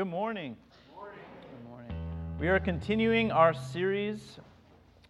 Good 0.00 0.06
morning. 0.06 0.56
Good 0.96 1.68
morning. 1.68 1.94
We 2.38 2.48
are 2.48 2.58
continuing 2.58 3.30
our 3.30 3.52
series 3.52 4.38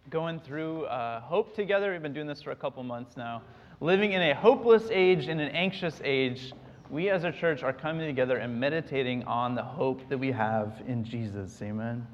going 0.09 0.41
through 0.41 0.83
uh, 0.87 1.21
hope 1.21 1.55
together. 1.55 1.93
We've 1.93 2.01
been 2.01 2.11
doing 2.11 2.27
this 2.27 2.41
for 2.41 2.51
a 2.51 2.57
couple 2.57 2.83
months 2.83 3.15
now. 3.15 3.41
Living 3.79 4.11
in 4.11 4.21
a 4.21 4.35
hopeless 4.35 4.89
age, 4.91 5.29
in 5.29 5.39
an 5.39 5.47
anxious 5.53 6.01
age, 6.03 6.51
we 6.89 7.09
as 7.09 7.23
a 7.23 7.31
church 7.31 7.63
are 7.63 7.71
coming 7.71 8.05
together 8.05 8.35
and 8.35 8.59
meditating 8.59 9.23
on 9.23 9.55
the 9.55 9.63
hope 9.63 10.09
that 10.09 10.17
we 10.17 10.29
have 10.29 10.81
in 10.85 11.05
Jesus. 11.05 11.61
Amen. 11.61 12.05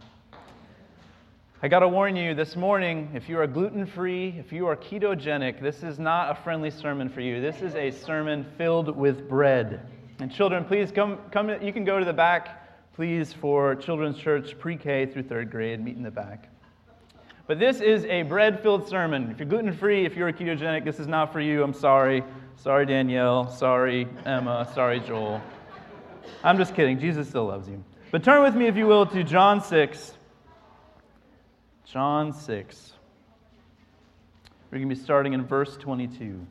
I 1.64 1.68
got 1.70 1.80
to 1.80 1.88
warn 1.88 2.16
you 2.16 2.36
this 2.36 2.56
morning 2.56 3.10
if 3.16 3.28
you 3.28 3.40
are 3.40 3.48
gluten 3.48 3.88
free, 3.88 4.36
if 4.38 4.52
you 4.54 4.68
are 4.68 4.76
ketogenic, 4.76 5.60
this 5.64 5.82
is 5.82 5.98
not 5.98 6.30
a 6.30 6.44
friendly 6.44 6.70
sermon 6.70 7.10
for 7.10 7.22
you. 7.22 7.42
This 7.42 7.64
is 7.64 7.74
a 7.74 7.90
sermon 7.90 8.46
filled 8.56 8.96
with 8.96 9.28
bread. 9.28 9.82
And 10.20 10.32
children, 10.32 10.64
please 10.64 10.92
come, 10.92 11.18
come 11.32 11.50
you 11.60 11.74
can 11.74 11.84
go 11.84 11.98
to 11.98 12.06
the 12.06 12.14
back, 12.14 12.67
please, 12.98 13.32
for 13.32 13.76
Children's 13.76 14.18
Church 14.18 14.58
pre 14.58 14.76
K 14.76 15.06
through 15.06 15.22
third 15.22 15.52
grade, 15.52 15.80
meet 15.80 15.96
in 15.96 16.02
the 16.02 16.10
back. 16.10 16.50
But 17.46 17.60
this 17.60 17.80
is 17.80 18.04
a 18.06 18.24
bread 18.24 18.60
filled 18.64 18.90
sermon. 18.90 19.30
If 19.30 19.38
you're 19.38 19.48
gluten 19.48 19.72
free, 19.72 20.04
if 20.04 20.16
you're 20.16 20.30
a 20.30 20.34
ketogenic, 20.34 20.84
this 20.84 21.00
is 21.00 21.06
not 21.06 21.32
for 21.32 21.40
you. 21.40 21.62
I'm 21.62 21.76
sorry. 21.76 22.24
Sorry, 22.56 22.88
Danielle. 22.88 23.52
Sorry, 23.52 24.08
Emma. 24.26 24.68
Sorry, 24.74 25.00
Joel. 25.00 25.40
I'm 26.44 26.58
just 26.58 26.74
kidding. 26.74 27.00
Jesus 27.00 27.30
still 27.30 27.46
loves 27.46 27.70
you. 27.70 27.84
But 28.10 28.24
turn 28.24 28.42
with 28.42 28.56
me, 28.56 28.66
if 28.66 28.76
you 28.76 28.88
will, 28.88 29.06
to 29.06 29.24
John 29.24 29.64
6. 29.64 30.14
John 31.86 32.34
6. 32.34 32.94
We're 34.72 34.80
going 34.80 34.90
to 34.90 34.96
be 34.96 35.00
starting 35.00 35.34
in 35.34 35.46
verse 35.46 35.78
22. 35.78 36.48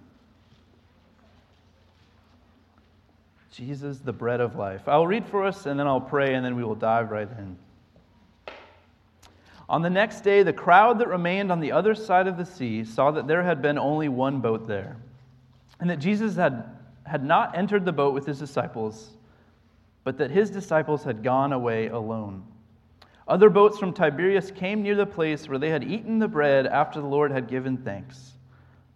Jesus, 3.56 4.00
the 4.00 4.12
bread 4.12 4.42
of 4.42 4.54
life. 4.54 4.82
I'll 4.86 5.06
read 5.06 5.24
for 5.24 5.42
us 5.42 5.64
and 5.64 5.80
then 5.80 5.86
I'll 5.86 5.98
pray 5.98 6.34
and 6.34 6.44
then 6.44 6.56
we 6.56 6.62
will 6.62 6.74
dive 6.74 7.10
right 7.10 7.26
in. 7.38 7.56
On 9.66 9.80
the 9.80 9.88
next 9.88 10.20
day, 10.20 10.42
the 10.42 10.52
crowd 10.52 10.98
that 10.98 11.08
remained 11.08 11.50
on 11.50 11.60
the 11.60 11.72
other 11.72 11.94
side 11.94 12.26
of 12.26 12.36
the 12.36 12.44
sea 12.44 12.84
saw 12.84 13.10
that 13.12 13.26
there 13.26 13.42
had 13.42 13.62
been 13.62 13.78
only 13.78 14.10
one 14.10 14.40
boat 14.40 14.68
there, 14.68 14.98
and 15.80 15.88
that 15.88 16.00
Jesus 16.00 16.36
had, 16.36 16.64
had 17.04 17.24
not 17.24 17.56
entered 17.56 17.86
the 17.86 17.92
boat 17.92 18.12
with 18.12 18.26
his 18.26 18.38
disciples, 18.38 19.16
but 20.04 20.18
that 20.18 20.30
his 20.30 20.50
disciples 20.50 21.02
had 21.02 21.22
gone 21.22 21.54
away 21.54 21.88
alone. 21.88 22.44
Other 23.26 23.48
boats 23.48 23.78
from 23.78 23.94
Tiberias 23.94 24.50
came 24.50 24.82
near 24.82 24.96
the 24.96 25.06
place 25.06 25.48
where 25.48 25.58
they 25.58 25.70
had 25.70 25.82
eaten 25.82 26.18
the 26.18 26.28
bread 26.28 26.66
after 26.66 27.00
the 27.00 27.06
Lord 27.06 27.32
had 27.32 27.48
given 27.48 27.78
thanks. 27.78 28.32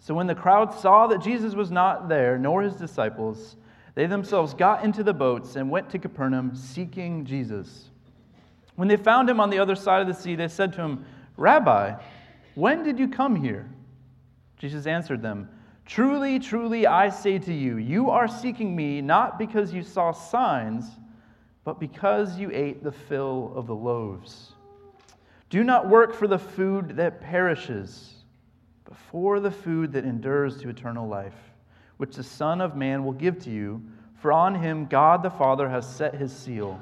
So 0.01 0.13
when 0.13 0.27
the 0.27 0.35
crowd 0.35 0.75
saw 0.75 1.07
that 1.07 1.23
Jesus 1.23 1.55
was 1.55 1.71
not 1.71 2.11
there, 2.11 2.37
nor 2.39 2.63
his 2.63 2.75
disciples, 2.75 3.57
they 3.95 4.07
themselves 4.07 4.55
got 4.55 4.85
into 4.85 5.03
the 5.03 5.13
boats 5.13 5.57
and 5.57 5.71
went 5.71 5.91
to 5.91 5.99
Capernaum 5.99 6.55
seeking 6.55 7.25
Jesus. 7.25 7.91
When 8.77 8.89
they 8.89 8.97
found 8.97 9.29
him 9.29 9.41
on 9.41 9.51
the 9.51 9.59
other 9.59 9.75
side 9.75 10.01
of 10.01 10.07
the 10.07 10.15
sea, 10.15 10.37
they 10.37 10.49
said 10.49 10.73
to 10.75 10.81
him, 10.81 11.05
Rabbi, 11.37 11.95
when 12.55 12.83
did 12.83 12.99
you 12.99 13.09
come 13.09 13.37
here? 13.37 13.69
Jesus 14.59 14.87
answered 14.87 15.23
them, 15.23 15.49
Truly, 15.87 16.39
truly, 16.39 16.87
I 16.87 17.09
say 17.09 17.39
to 17.39 17.53
you, 17.53 17.79
you 17.79 18.11
are 18.11 18.29
seeking 18.29 18.77
me 18.77 19.01
not 19.01 19.39
because 19.39 19.73
you 19.73 19.83
saw 19.83 20.13
signs 20.13 20.85
but 21.65 21.79
because 21.79 22.39
you 22.39 22.51
ate 22.53 22.83
the 22.83 22.93
fill 22.93 23.53
of 23.55 23.67
the 23.67 23.75
loaves. 23.75 24.53
Do 25.51 25.65
not 25.65 25.89
work 25.89 26.15
for 26.15 26.27
the 26.27 26.39
food 26.39 26.97
that 26.97 27.21
perishes, 27.21 28.15
but 28.85 28.97
for 28.97 29.41
the 29.41 29.51
food 29.51 29.93
that 29.93 30.05
endures 30.05 30.61
to 30.61 30.69
eternal 30.69 31.07
life, 31.07 31.35
which 32.01 32.17
the 32.17 32.25
Son 32.25 32.63
of 32.63 32.77
Man 32.77 33.05
will 33.05 33.13
give 33.13 33.39
to 33.41 33.51
you, 33.51 33.83
for 34.23 34.33
on 34.33 34.55
him 34.55 34.87
God 34.87 35.23
the 35.23 35.29
Father 35.29 35.69
has 35.69 35.87
set 35.87 36.15
his 36.15 36.33
seal. 36.33 36.81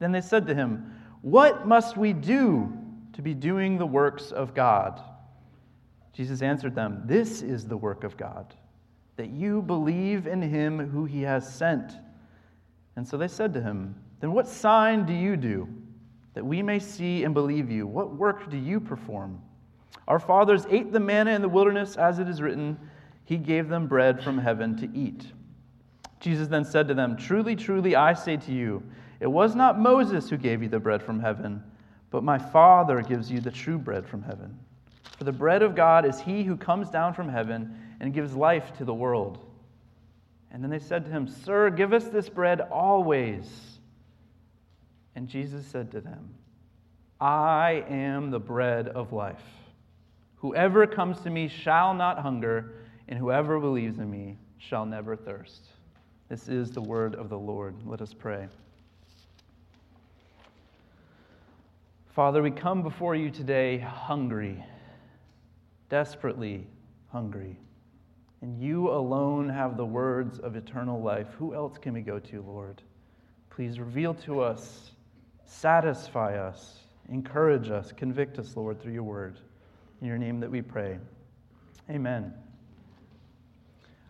Then 0.00 0.10
they 0.10 0.20
said 0.20 0.48
to 0.48 0.54
him, 0.54 0.92
What 1.22 1.68
must 1.68 1.96
we 1.96 2.12
do 2.12 2.76
to 3.12 3.22
be 3.22 3.34
doing 3.34 3.78
the 3.78 3.86
works 3.86 4.32
of 4.32 4.52
God? 4.52 5.00
Jesus 6.12 6.42
answered 6.42 6.74
them, 6.74 7.02
This 7.04 7.40
is 7.40 7.68
the 7.68 7.76
work 7.76 8.02
of 8.02 8.16
God, 8.16 8.52
that 9.14 9.30
you 9.30 9.62
believe 9.62 10.26
in 10.26 10.42
him 10.42 10.90
who 10.90 11.04
he 11.04 11.22
has 11.22 11.54
sent. 11.54 11.92
And 12.96 13.06
so 13.06 13.16
they 13.16 13.28
said 13.28 13.54
to 13.54 13.62
him, 13.62 13.94
Then 14.18 14.32
what 14.32 14.48
sign 14.48 15.06
do 15.06 15.12
you 15.12 15.36
do 15.36 15.68
that 16.34 16.44
we 16.44 16.62
may 16.62 16.80
see 16.80 17.22
and 17.22 17.32
believe 17.32 17.70
you? 17.70 17.86
What 17.86 18.16
work 18.16 18.50
do 18.50 18.56
you 18.56 18.80
perform? 18.80 19.40
Our 20.08 20.18
fathers 20.18 20.66
ate 20.68 20.90
the 20.90 20.98
manna 20.98 21.30
in 21.30 21.42
the 21.42 21.48
wilderness, 21.48 21.94
as 21.94 22.18
it 22.18 22.28
is 22.28 22.42
written, 22.42 22.76
He 23.26 23.36
gave 23.36 23.68
them 23.68 23.88
bread 23.88 24.22
from 24.22 24.38
heaven 24.38 24.76
to 24.78 24.88
eat. 24.96 25.26
Jesus 26.20 26.48
then 26.48 26.64
said 26.64 26.88
to 26.88 26.94
them, 26.94 27.16
Truly, 27.16 27.54
truly, 27.54 27.94
I 27.94 28.14
say 28.14 28.36
to 28.38 28.52
you, 28.52 28.82
it 29.20 29.26
was 29.26 29.54
not 29.54 29.78
Moses 29.78 30.30
who 30.30 30.36
gave 30.36 30.62
you 30.62 30.68
the 30.68 30.78
bread 30.78 31.02
from 31.02 31.20
heaven, 31.20 31.62
but 32.10 32.22
my 32.22 32.38
Father 32.38 33.02
gives 33.02 33.30
you 33.30 33.40
the 33.40 33.50
true 33.50 33.78
bread 33.78 34.06
from 34.06 34.22
heaven. 34.22 34.58
For 35.18 35.24
the 35.24 35.32
bread 35.32 35.62
of 35.62 35.74
God 35.74 36.06
is 36.06 36.20
he 36.20 36.44
who 36.44 36.56
comes 36.56 36.88
down 36.88 37.14
from 37.14 37.28
heaven 37.28 37.76
and 38.00 38.14
gives 38.14 38.34
life 38.34 38.72
to 38.78 38.84
the 38.84 38.94
world. 38.94 39.38
And 40.52 40.62
then 40.62 40.70
they 40.70 40.78
said 40.78 41.04
to 41.04 41.10
him, 41.10 41.26
Sir, 41.26 41.70
give 41.70 41.92
us 41.92 42.04
this 42.04 42.28
bread 42.28 42.60
always. 42.60 43.78
And 45.16 45.28
Jesus 45.28 45.66
said 45.66 45.90
to 45.92 46.00
them, 46.00 46.34
I 47.20 47.84
am 47.88 48.30
the 48.30 48.38
bread 48.38 48.88
of 48.88 49.12
life. 49.12 49.42
Whoever 50.36 50.86
comes 50.86 51.20
to 51.22 51.30
me 51.30 51.48
shall 51.48 51.94
not 51.94 52.18
hunger, 52.18 52.74
and 53.08 53.18
whoever 53.18 53.58
believes 53.60 53.98
in 53.98 54.10
me 54.10 54.38
shall 54.58 54.86
never 54.86 55.16
thirst. 55.16 55.66
This 56.28 56.48
is 56.48 56.70
the 56.70 56.80
word 56.80 57.14
of 57.14 57.28
the 57.28 57.38
Lord. 57.38 57.74
Let 57.84 58.00
us 58.00 58.12
pray. 58.12 58.48
Father, 62.08 62.42
we 62.42 62.50
come 62.50 62.82
before 62.82 63.14
you 63.14 63.30
today 63.30 63.78
hungry, 63.78 64.64
desperately 65.88 66.66
hungry 67.08 67.58
and 68.42 68.60
you 68.60 68.90
alone 68.90 69.48
have 69.48 69.76
the 69.76 69.84
words 69.84 70.38
of 70.38 70.56
eternal 70.56 71.02
life. 71.02 71.26
Who 71.38 71.54
else 71.54 71.78
can 71.78 71.94
we 71.94 72.00
go 72.00 72.18
to, 72.18 72.42
Lord? 72.42 72.82
Please 73.50 73.80
reveal 73.80 74.14
to 74.14 74.40
us, 74.40 74.90
satisfy 75.46 76.36
us, 76.36 76.80
encourage 77.08 77.70
us, 77.70 77.92
convict 77.92 78.38
us, 78.38 78.56
Lord, 78.56 78.80
through 78.80 78.92
your 78.92 79.02
word. 79.02 79.38
In 80.00 80.06
your 80.06 80.18
name 80.18 80.40
that 80.40 80.50
we 80.50 80.60
pray. 80.60 80.98
Amen. 81.88 82.34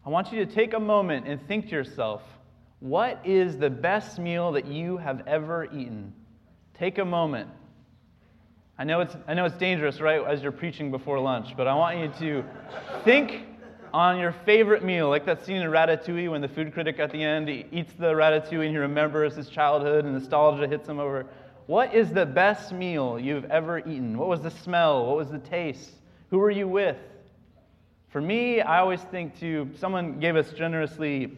I 0.07 0.09
want 0.09 0.33
you 0.33 0.47
to 0.47 0.55
take 0.55 0.73
a 0.73 0.79
moment 0.79 1.27
and 1.27 1.45
think 1.49 1.65
to 1.67 1.73
yourself 1.73 2.23
what 2.79 3.21
is 3.25 3.59
the 3.59 3.71
best 3.71 4.21
meal 4.21 4.53
that 4.53 4.67
you 4.67 4.99
have 4.99 5.27
ever 5.27 5.65
eaten? 5.65 6.13
Take 6.75 6.99
a 6.99 7.05
moment. 7.05 7.51
I 8.79 8.85
know 8.85 9.01
it's, 9.01 9.17
I 9.27 9.35
know 9.35 9.47
it's 9.47 9.57
dangerous, 9.57 10.01
right, 10.01 10.23
as 10.25 10.43
you're 10.43 10.53
preaching 10.53 10.93
before 10.93 11.19
lunch, 11.19 11.57
but 11.57 11.67
I 11.67 11.75
want 11.75 11.99
you 11.99 12.13
to 12.21 12.45
think 13.03 13.47
on 13.93 14.21
your 14.21 14.31
favorite 14.31 14.85
meal, 14.85 15.09
like 15.09 15.27
that 15.27 15.45
scene 15.45 15.57
in 15.57 15.71
Ratatouille 15.71 16.31
when 16.31 16.41
the 16.41 16.49
food 16.49 16.73
critic 16.73 17.01
at 17.01 17.11
the 17.11 17.25
end 17.25 17.49
eats 17.49 17.93
the 17.95 18.13
ratatouille 18.13 18.67
and 18.67 18.71
he 18.71 18.77
remembers 18.77 19.35
his 19.35 19.49
childhood 19.49 20.05
and 20.05 20.15
nostalgia 20.15 20.69
hits 20.69 20.89
him 20.89 21.01
over. 21.01 21.27
What 21.67 21.95
is 21.95 22.13
the 22.13 22.27
best 22.27 22.71
meal 22.71 23.19
you've 23.19 23.47
ever 23.47 23.81
eaten? 23.81 24.17
What 24.19 24.29
was 24.29 24.43
the 24.43 24.53
smell? 24.53 25.07
What 25.07 25.17
was 25.17 25.31
the 25.31 25.39
taste? 25.39 25.91
Who 26.31 26.39
were 26.39 26.51
you 26.51 26.69
with? 26.69 26.99
For 28.17 28.23
me, 28.23 28.63
I 28.63 28.79
always 28.79 29.03
think 29.03 29.39
to 29.41 29.69
someone 29.77 30.19
gave 30.19 30.37
us 30.37 30.51
generously 30.55 31.37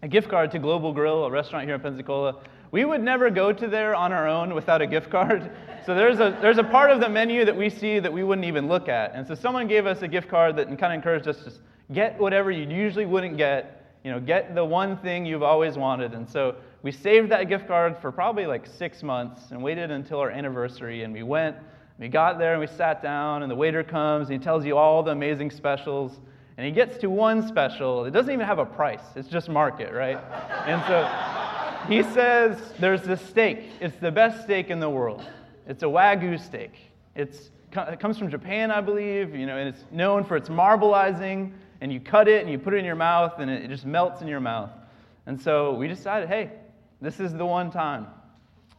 a 0.00 0.08
gift 0.08 0.30
card 0.30 0.50
to 0.52 0.58
Global 0.58 0.90
Grill, 0.90 1.26
a 1.26 1.30
restaurant 1.30 1.66
here 1.66 1.74
in 1.74 1.82
Pensacola. 1.82 2.40
We 2.70 2.86
would 2.86 3.02
never 3.02 3.28
go 3.28 3.52
to 3.52 3.68
there 3.68 3.94
on 3.94 4.10
our 4.10 4.26
own 4.26 4.54
without 4.54 4.80
a 4.80 4.86
gift 4.86 5.10
card. 5.10 5.50
So 5.84 5.94
there's 5.94 6.20
a, 6.20 6.34
there's 6.40 6.56
a 6.56 6.64
part 6.64 6.90
of 6.90 7.00
the 7.00 7.10
menu 7.10 7.44
that 7.44 7.54
we 7.54 7.68
see 7.68 7.98
that 7.98 8.10
we 8.10 8.24
wouldn't 8.24 8.46
even 8.46 8.68
look 8.68 8.88
at. 8.88 9.14
And 9.14 9.26
so 9.26 9.34
someone 9.34 9.68
gave 9.68 9.84
us 9.84 10.00
a 10.00 10.08
gift 10.08 10.30
card 10.30 10.56
that 10.56 10.68
kind 10.78 10.84
of 10.84 10.92
encouraged 10.92 11.28
us 11.28 11.44
to 11.44 11.52
Get 11.92 12.18
whatever 12.18 12.50
you 12.50 12.66
usually 12.74 13.04
wouldn't 13.04 13.36
get. 13.36 13.94
You 14.02 14.10
know, 14.10 14.18
get 14.18 14.54
the 14.54 14.64
one 14.64 14.96
thing 14.96 15.26
you've 15.26 15.42
always 15.42 15.76
wanted. 15.76 16.14
And 16.14 16.26
so 16.26 16.56
we 16.82 16.90
saved 16.90 17.32
that 17.32 17.50
gift 17.50 17.68
card 17.68 17.98
for 17.98 18.10
probably 18.10 18.46
like 18.46 18.66
six 18.66 19.02
months 19.02 19.50
and 19.50 19.62
waited 19.62 19.90
until 19.90 20.20
our 20.20 20.30
anniversary. 20.30 21.02
And 21.02 21.12
we 21.12 21.22
went, 21.22 21.54
we 21.98 22.08
got 22.08 22.38
there 22.38 22.52
and 22.52 22.60
we 22.60 22.66
sat 22.66 23.02
down, 23.02 23.42
and 23.42 23.50
the 23.50 23.54
waiter 23.54 23.84
comes 23.84 24.28
and 24.28 24.38
he 24.38 24.42
tells 24.42 24.64
you 24.64 24.76
all 24.76 25.02
the 25.02 25.12
amazing 25.12 25.50
specials. 25.50 26.18
And 26.56 26.66
he 26.66 26.72
gets 26.72 26.98
to 26.98 27.10
one 27.10 27.46
special. 27.46 28.04
It 28.04 28.12
doesn't 28.12 28.32
even 28.32 28.46
have 28.46 28.58
a 28.58 28.66
price, 28.66 29.02
it's 29.16 29.28
just 29.28 29.48
market, 29.48 29.92
right? 29.92 30.16
and 30.66 30.82
so 30.86 31.88
he 31.88 32.02
says, 32.14 32.58
There's 32.78 33.02
this 33.02 33.20
steak. 33.20 33.70
It's 33.80 33.96
the 33.96 34.10
best 34.10 34.44
steak 34.44 34.70
in 34.70 34.80
the 34.80 34.90
world. 34.90 35.24
It's 35.66 35.82
a 35.82 35.86
Wagyu 35.86 36.40
steak. 36.40 36.72
It's, 37.14 37.50
it 37.72 38.00
comes 38.00 38.18
from 38.18 38.30
Japan, 38.30 38.70
I 38.70 38.80
believe, 38.80 39.34
you 39.34 39.46
know, 39.46 39.56
and 39.56 39.68
it's 39.68 39.84
known 39.90 40.24
for 40.24 40.36
its 40.36 40.48
marbleizing 40.48 41.52
and 41.80 41.92
you 41.92 42.00
cut 42.00 42.28
it 42.28 42.42
and 42.42 42.50
you 42.50 42.58
put 42.58 42.74
it 42.74 42.78
in 42.78 42.84
your 42.84 42.94
mouth 42.94 43.38
and 43.38 43.50
it 43.50 43.68
just 43.68 43.84
melts 43.84 44.22
in 44.22 44.28
your 44.28 44.40
mouth. 44.40 44.70
And 45.26 45.40
so 45.40 45.74
we 45.74 45.88
decided, 45.88 46.28
hey, 46.28 46.50
this 47.00 47.20
is 47.20 47.32
the 47.32 47.46
one 47.46 47.70
time. 47.70 48.06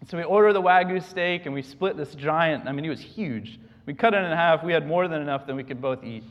So 0.07 0.17
we 0.17 0.23
order 0.23 0.53
the 0.53 0.61
Wagyu 0.61 1.01
steak 1.03 1.45
and 1.45 1.53
we 1.53 1.61
split 1.61 1.97
this 1.97 2.13
giant, 2.13 2.67
I 2.67 2.71
mean, 2.71 2.85
it 2.85 2.89
was 2.89 3.01
huge. 3.01 3.59
We 3.85 3.93
cut 3.93 4.13
it 4.13 4.17
in 4.23 4.31
half. 4.31 4.63
We 4.63 4.73
had 4.73 4.87
more 4.87 5.07
than 5.07 5.21
enough 5.21 5.47
that 5.47 5.55
we 5.55 5.63
could 5.63 5.81
both 5.81 6.03
eat. 6.03 6.23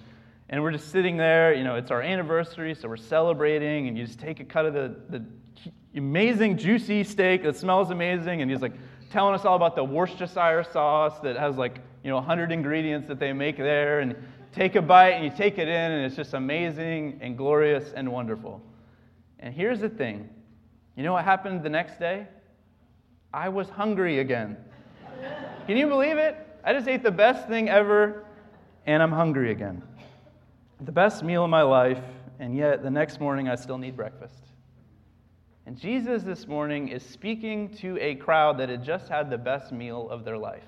And 0.49 0.63
we're 0.63 0.73
just 0.73 0.91
sitting 0.91 1.17
there, 1.17 1.55
you 1.55 1.65
know, 1.65 1.75
it's 1.77 1.91
our 1.91 2.03
anniversary, 2.03 2.75
so 2.75 2.89
we're 2.89 2.97
celebrating, 2.97 3.89
and 3.89 3.97
you 3.97 4.05
just 4.05 4.21
take 4.21 4.41
a 4.41 4.45
cut 4.45 4.67
of 4.67 4.75
the, 4.75 4.95
the 5.09 5.25
amazing, 5.97 6.59
juicy 6.59 7.03
steak 7.03 7.43
that 7.43 7.57
smells 7.57 7.91
amazing. 7.91 8.43
And 8.43 8.51
he's 8.51 8.61
like 8.61 8.75
telling 9.11 9.35
us 9.35 9.45
all 9.45 9.57
about 9.57 9.75
the 9.75 9.85
Worcestershire 9.85 10.65
sauce 10.65 11.19
that 11.21 11.37
has 11.37 11.57
like, 11.57 11.79
you 12.03 12.11
know, 12.11 12.17
100 12.17 12.53
ingredients 12.53 13.09
that 13.09 13.19
they 13.19 13.33
make 13.33 13.57
there. 13.57 14.01
And 14.01 14.15
take 14.55 14.77
a 14.77 14.83
bite 14.83 15.13
and 15.13 15.25
you 15.25 15.33
take 15.37 15.59
it 15.59 15.69
in, 15.69 15.93
and 15.93 16.05
it's 16.05 16.17
just 16.17 16.35
amazing 16.35 17.19
and 17.21 17.37
glorious 17.37 17.93
and 17.95 18.11
wonderful. 18.11 18.63
And 19.41 19.53
here's 19.53 19.81
the 19.81 19.89
thing 19.89 20.29
you 20.97 21.03
know 21.03 21.15
what 21.15 21.25
happened 21.25 21.63
the 21.63 21.71
next 21.71 21.99
day? 21.99 22.29
I 23.35 23.49
was 23.49 23.69
hungry 23.69 24.21
again. 24.21 24.57
Can 25.67 25.77
you 25.77 25.89
believe 25.89 26.19
it? 26.19 26.37
I 26.63 26.73
just 26.73 26.87
ate 26.87 27.03
the 27.03 27.11
best 27.11 27.49
thing 27.49 27.69
ever, 27.69 28.25
and 28.87 29.03
I'm 29.03 29.11
hungry 29.11 29.51
again. 29.51 29.83
The 30.81 30.93
best 30.93 31.25
meal 31.25 31.43
of 31.43 31.51
my 31.51 31.63
life, 31.63 31.99
and 32.39 32.57
yet 32.57 32.85
the 32.85 32.91
next 32.91 33.19
morning 33.19 33.49
I 33.49 33.57
still 33.57 33.77
need 33.77 33.97
breakfast. 33.97 34.39
And 35.67 35.77
Jesus 35.77 36.23
this 36.23 36.47
morning 36.47 36.91
is 36.91 37.05
speaking 37.05 37.71
to 37.79 37.99
a 37.99 38.15
crowd 38.15 38.57
that 38.59 38.69
had 38.69 38.85
just 38.85 39.09
had 39.09 39.31
the 39.31 39.39
best 39.39 39.73
meal 39.73 40.09
of 40.11 40.25
their 40.25 40.39
life, 40.39 40.63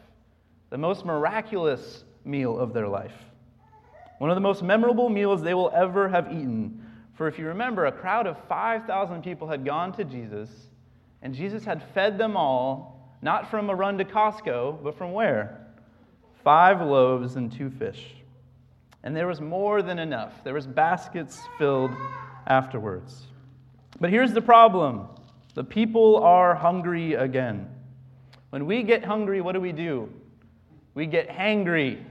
the 0.70 0.78
most 0.78 1.04
miraculous 1.04 2.02
meal 2.24 2.58
of 2.58 2.72
their 2.72 2.88
life, 2.88 3.14
one 4.18 4.28
of 4.28 4.34
the 4.34 4.40
most 4.40 4.64
memorable 4.64 5.08
meals 5.08 5.40
they 5.40 5.54
will 5.54 5.70
ever 5.72 6.08
have 6.08 6.32
eaten. 6.32 6.84
For 7.14 7.28
if 7.28 7.38
you 7.38 7.46
remember, 7.46 7.86
a 7.86 7.92
crowd 7.92 8.26
of 8.26 8.36
5,000 8.48 9.22
people 9.22 9.46
had 9.46 9.64
gone 9.64 9.92
to 9.92 10.02
Jesus, 10.02 10.50
and 11.22 11.34
Jesus 11.34 11.64
had 11.64 11.82
fed 11.94 12.18
them 12.18 12.36
all, 12.36 13.16
not 13.22 13.50
from 13.50 13.70
a 13.70 13.74
run 13.74 13.98
to 13.98 14.04
Costco, 14.04 14.82
but 14.82 14.96
from 14.96 15.12
where? 15.12 15.66
Five 16.44 16.80
loaves 16.80 17.36
and 17.36 17.50
two 17.50 17.70
fish. 17.70 18.14
And 19.02 19.16
there 19.16 19.26
was 19.26 19.40
more 19.40 19.82
than 19.82 19.98
enough. 19.98 20.42
There 20.44 20.54
was 20.54 20.66
baskets 20.66 21.40
filled 21.58 21.92
afterwards. 22.46 23.22
But 24.00 24.10
here's 24.10 24.32
the 24.32 24.42
problem 24.42 25.08
the 25.54 25.64
people 25.64 26.18
are 26.18 26.54
hungry 26.54 27.14
again. 27.14 27.68
When 28.50 28.66
we 28.66 28.82
get 28.82 29.04
hungry, 29.04 29.40
what 29.40 29.52
do 29.52 29.60
we 29.60 29.72
do? 29.72 30.08
We 30.94 31.06
get 31.06 31.28
hangry. 31.28 32.04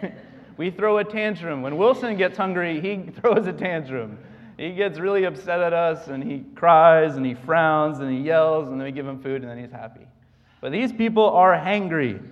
we 0.56 0.70
throw 0.70 0.98
a 0.98 1.04
tantrum. 1.04 1.62
When 1.62 1.76
Wilson 1.76 2.16
gets 2.16 2.36
hungry, 2.36 2.80
he 2.80 3.10
throws 3.20 3.46
a 3.46 3.52
tantrum. 3.52 4.18
He 4.62 4.70
gets 4.70 5.00
really 5.00 5.24
upset 5.24 5.58
at 5.58 5.72
us 5.72 6.06
and 6.06 6.22
he 6.22 6.44
cries 6.54 7.16
and 7.16 7.26
he 7.26 7.34
frowns 7.34 7.98
and 7.98 8.08
he 8.08 8.18
yells 8.18 8.68
and 8.68 8.78
then 8.78 8.84
we 8.84 8.92
give 8.92 9.08
him 9.08 9.20
food 9.20 9.42
and 9.42 9.50
then 9.50 9.58
he's 9.58 9.72
happy. 9.72 10.06
But 10.60 10.70
these 10.70 10.92
people 10.92 11.28
are 11.30 11.52
hangry 11.52 12.24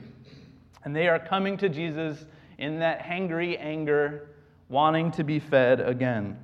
and 0.84 0.94
they 0.94 1.08
are 1.08 1.18
coming 1.18 1.56
to 1.56 1.68
Jesus 1.68 2.24
in 2.58 2.78
that 2.78 3.00
hangry 3.00 3.58
anger, 3.58 4.28
wanting 4.68 5.10
to 5.10 5.24
be 5.24 5.40
fed 5.40 5.80
again. 5.80 6.38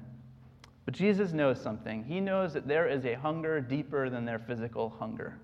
But 0.86 0.94
Jesus 0.94 1.32
knows 1.32 1.60
something. 1.60 2.02
He 2.02 2.18
knows 2.18 2.52
that 2.54 2.66
there 2.66 2.88
is 2.88 3.06
a 3.06 3.14
hunger 3.14 3.60
deeper 3.60 4.10
than 4.10 4.24
their 4.24 4.40
physical 4.40 4.92
hunger. 4.98 5.38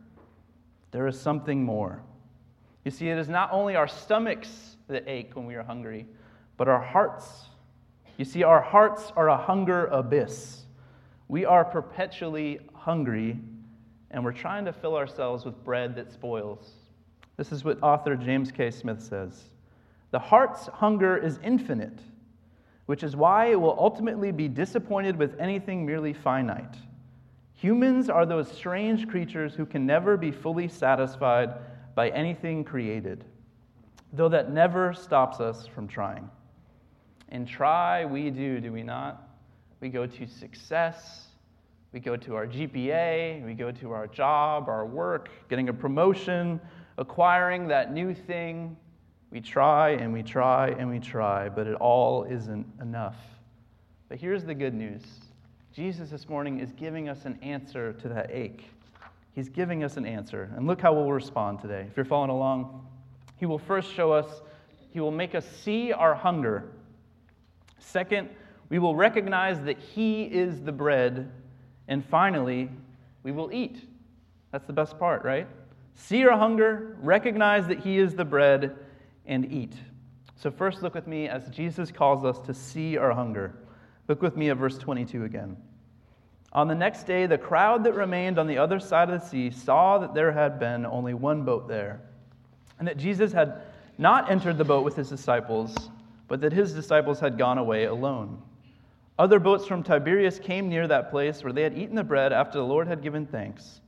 There 0.90 1.06
is 1.06 1.20
something 1.20 1.62
more. 1.62 2.02
You 2.84 2.90
see, 2.90 3.08
it 3.10 3.16
is 3.16 3.28
not 3.28 3.50
only 3.52 3.76
our 3.76 3.86
stomachs 3.86 4.76
that 4.88 5.04
ache 5.06 5.36
when 5.36 5.46
we 5.46 5.54
are 5.54 5.62
hungry, 5.62 6.04
but 6.56 6.66
our 6.66 6.82
hearts. 6.82 7.44
You 8.22 8.24
see, 8.24 8.44
our 8.44 8.62
hearts 8.62 9.12
are 9.16 9.30
a 9.30 9.36
hunger 9.36 9.86
abyss. 9.86 10.62
We 11.26 11.44
are 11.44 11.64
perpetually 11.64 12.60
hungry, 12.72 13.36
and 14.12 14.24
we're 14.24 14.30
trying 14.30 14.64
to 14.66 14.72
fill 14.72 14.94
ourselves 14.94 15.44
with 15.44 15.64
bread 15.64 15.96
that 15.96 16.12
spoils. 16.12 16.70
This 17.36 17.50
is 17.50 17.64
what 17.64 17.82
author 17.82 18.14
James 18.14 18.52
K. 18.52 18.70
Smith 18.70 19.02
says 19.02 19.42
The 20.12 20.20
heart's 20.20 20.68
hunger 20.68 21.16
is 21.16 21.40
infinite 21.42 21.98
which 22.86 23.02
is 23.02 23.16
why 23.16 23.46
it 23.46 23.60
will 23.60 23.76
ultimately 23.76 24.30
be 24.30 24.46
disappointed 24.46 25.16
with 25.16 25.36
anything 25.40 25.84
merely 25.84 26.12
finite. 26.12 26.76
Humans 27.54 28.08
are 28.08 28.24
those 28.24 28.48
strange 28.48 29.08
creatures 29.08 29.56
who 29.56 29.66
can 29.66 29.84
never 29.84 30.16
be 30.16 30.30
fully 30.30 30.68
satisfied 30.68 31.54
by 31.96 32.10
anything 32.10 32.62
created, 32.62 33.24
though 34.12 34.28
that 34.28 34.52
never 34.52 34.94
stops 34.94 35.40
us 35.40 35.66
from 35.66 35.88
trying. 35.88 36.30
And 37.32 37.48
try 37.48 38.04
we 38.04 38.30
do, 38.30 38.60
do 38.60 38.70
we 38.70 38.82
not? 38.82 39.26
We 39.80 39.88
go 39.88 40.06
to 40.06 40.26
success, 40.26 41.28
we 41.92 41.98
go 41.98 42.14
to 42.14 42.34
our 42.36 42.46
GPA, 42.46 43.44
we 43.44 43.54
go 43.54 43.72
to 43.72 43.90
our 43.90 44.06
job, 44.06 44.68
our 44.68 44.84
work, 44.84 45.30
getting 45.48 45.70
a 45.70 45.72
promotion, 45.72 46.60
acquiring 46.98 47.66
that 47.68 47.90
new 47.90 48.14
thing, 48.14 48.76
we 49.30 49.40
try 49.40 49.92
and 49.92 50.12
we 50.12 50.22
try 50.22 50.68
and 50.68 50.90
we 50.90 51.00
try, 51.00 51.48
but 51.48 51.66
it 51.66 51.74
all 51.76 52.24
isn't 52.24 52.66
enough. 52.82 53.16
But 54.10 54.18
here's 54.18 54.44
the 54.44 54.54
good 54.54 54.74
news 54.74 55.02
Jesus 55.74 56.10
this 56.10 56.28
morning 56.28 56.60
is 56.60 56.70
giving 56.72 57.08
us 57.08 57.24
an 57.24 57.38
answer 57.40 57.94
to 57.94 58.08
that 58.10 58.30
ache. 58.30 58.68
He's 59.32 59.48
giving 59.48 59.84
us 59.84 59.96
an 59.96 60.04
answer. 60.04 60.52
And 60.54 60.66
look 60.66 60.82
how 60.82 60.92
we'll 60.92 61.10
respond 61.10 61.60
today. 61.60 61.86
If 61.90 61.96
you're 61.96 62.04
following 62.04 62.28
along, 62.28 62.86
He 63.38 63.46
will 63.46 63.58
first 63.58 63.90
show 63.94 64.12
us, 64.12 64.42
He 64.90 65.00
will 65.00 65.10
make 65.10 65.34
us 65.34 65.46
see 65.64 65.94
our 65.94 66.14
hunger. 66.14 66.68
Second, 67.82 68.30
we 68.68 68.78
will 68.78 68.94
recognize 68.94 69.60
that 69.64 69.78
He 69.78 70.22
is 70.22 70.62
the 70.62 70.72
bread. 70.72 71.30
And 71.88 72.04
finally, 72.04 72.70
we 73.22 73.32
will 73.32 73.52
eat. 73.52 73.84
That's 74.50 74.66
the 74.66 74.72
best 74.72 74.98
part, 74.98 75.24
right? 75.24 75.46
See 75.94 76.24
our 76.24 76.38
hunger, 76.38 76.96
recognize 77.00 77.66
that 77.66 77.80
He 77.80 77.98
is 77.98 78.14
the 78.14 78.24
bread, 78.24 78.76
and 79.26 79.52
eat. 79.52 79.74
So, 80.36 80.50
first, 80.50 80.82
look 80.82 80.94
with 80.94 81.06
me 81.06 81.28
as 81.28 81.48
Jesus 81.50 81.92
calls 81.92 82.24
us 82.24 82.38
to 82.46 82.54
see 82.54 82.96
our 82.96 83.12
hunger. 83.12 83.54
Look 84.08 84.22
with 84.22 84.36
me 84.36 84.50
at 84.50 84.56
verse 84.56 84.78
22 84.78 85.24
again. 85.24 85.56
On 86.52 86.68
the 86.68 86.74
next 86.74 87.04
day, 87.04 87.26
the 87.26 87.38
crowd 87.38 87.84
that 87.84 87.94
remained 87.94 88.38
on 88.38 88.46
the 88.46 88.58
other 88.58 88.78
side 88.78 89.08
of 89.08 89.20
the 89.20 89.26
sea 89.26 89.50
saw 89.50 89.98
that 89.98 90.14
there 90.14 90.32
had 90.32 90.58
been 90.58 90.84
only 90.84 91.14
one 91.14 91.44
boat 91.44 91.68
there, 91.68 92.00
and 92.78 92.88
that 92.88 92.96
Jesus 92.96 93.32
had 93.32 93.62
not 93.98 94.30
entered 94.30 94.58
the 94.58 94.64
boat 94.64 94.84
with 94.84 94.96
his 94.96 95.08
disciples, 95.08 95.90
but 96.32 96.40
that 96.40 96.50
his 96.54 96.72
disciples 96.72 97.20
had 97.20 97.36
gone 97.36 97.58
away 97.58 97.84
alone. 97.84 98.40
Other 99.18 99.38
boats 99.38 99.66
from 99.66 99.82
Tiberias 99.82 100.38
came 100.38 100.66
near 100.66 100.88
that 100.88 101.10
place 101.10 101.44
where 101.44 101.52
they 101.52 101.62
had 101.62 101.76
eaten 101.76 101.94
the 101.94 102.02
bread 102.02 102.32
after 102.32 102.56
the 102.56 102.64
Lord 102.64 102.88
had 102.88 103.02
given 103.02 103.26
thanks. 103.26 103.82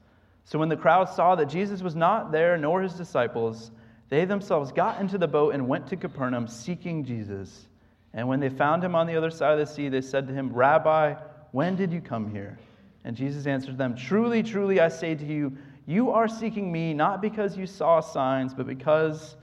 So 0.45 0.59
when 0.59 0.69
the 0.69 0.77
crowd 0.77 1.09
saw 1.09 1.35
that 1.37 1.47
Jesus 1.47 1.81
was 1.81 1.97
not 1.97 2.33
there, 2.33 2.59
nor 2.59 2.83
his 2.83 2.93
disciples, 2.93 3.71
they 4.11 4.27
themselves 4.27 4.73
got 4.73 5.01
into 5.01 5.17
the 5.17 5.27
boat 5.27 5.55
and 5.55 5.67
went 5.67 5.87
to 5.87 5.97
Capernaum 5.97 6.47
seeking 6.47 7.03
Jesus. 7.03 7.67
And 8.13 8.29
when 8.29 8.41
they 8.41 8.51
found 8.51 8.85
him 8.85 8.95
on 8.95 9.07
the 9.07 9.17
other 9.17 9.31
side 9.31 9.59
of 9.59 9.67
the 9.67 9.73
sea, 9.73 9.89
they 9.89 10.03
said 10.03 10.29
to 10.29 10.35
him, 10.35 10.53
Rabbi, 10.53 11.15
when 11.53 11.77
did 11.77 11.95
you 11.95 12.03
come 12.03 12.31
here? 12.31 12.59
And 13.05 13.17
Jesus 13.17 13.47
answered 13.47 13.79
them, 13.79 13.97
Truly, 13.97 14.43
truly, 14.43 14.81
I 14.81 14.89
say 14.89 15.15
to 15.15 15.25
you, 15.25 15.57
you 15.87 16.11
are 16.11 16.29
seeking 16.29 16.71
me 16.71 16.93
not 16.93 17.23
because 17.23 17.57
you 17.57 17.67
saw 17.67 18.01
signs, 18.01 18.53
but 18.53 18.67
because 18.67 19.37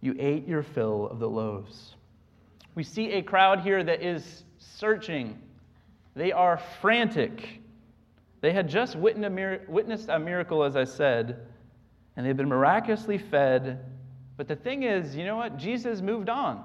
you 0.00 0.16
ate 0.18 0.48
your 0.48 0.64
fill 0.64 1.06
of 1.06 1.20
the 1.20 1.30
loaves. 1.30 1.93
We 2.74 2.82
see 2.82 3.12
a 3.12 3.22
crowd 3.22 3.60
here 3.60 3.84
that 3.84 4.02
is 4.02 4.44
searching. 4.58 5.38
They 6.16 6.32
are 6.32 6.60
frantic. 6.80 7.60
They 8.40 8.52
had 8.52 8.68
just 8.68 8.96
witnessed 8.96 10.08
a 10.08 10.18
miracle, 10.18 10.64
as 10.64 10.76
I 10.76 10.84
said, 10.84 11.46
and 12.16 12.26
they've 12.26 12.36
been 12.36 12.48
miraculously 12.48 13.18
fed. 13.18 13.84
But 14.36 14.48
the 14.48 14.56
thing 14.56 14.82
is, 14.82 15.16
you 15.16 15.24
know 15.24 15.36
what? 15.36 15.56
Jesus 15.56 16.00
moved 16.00 16.28
on. 16.28 16.64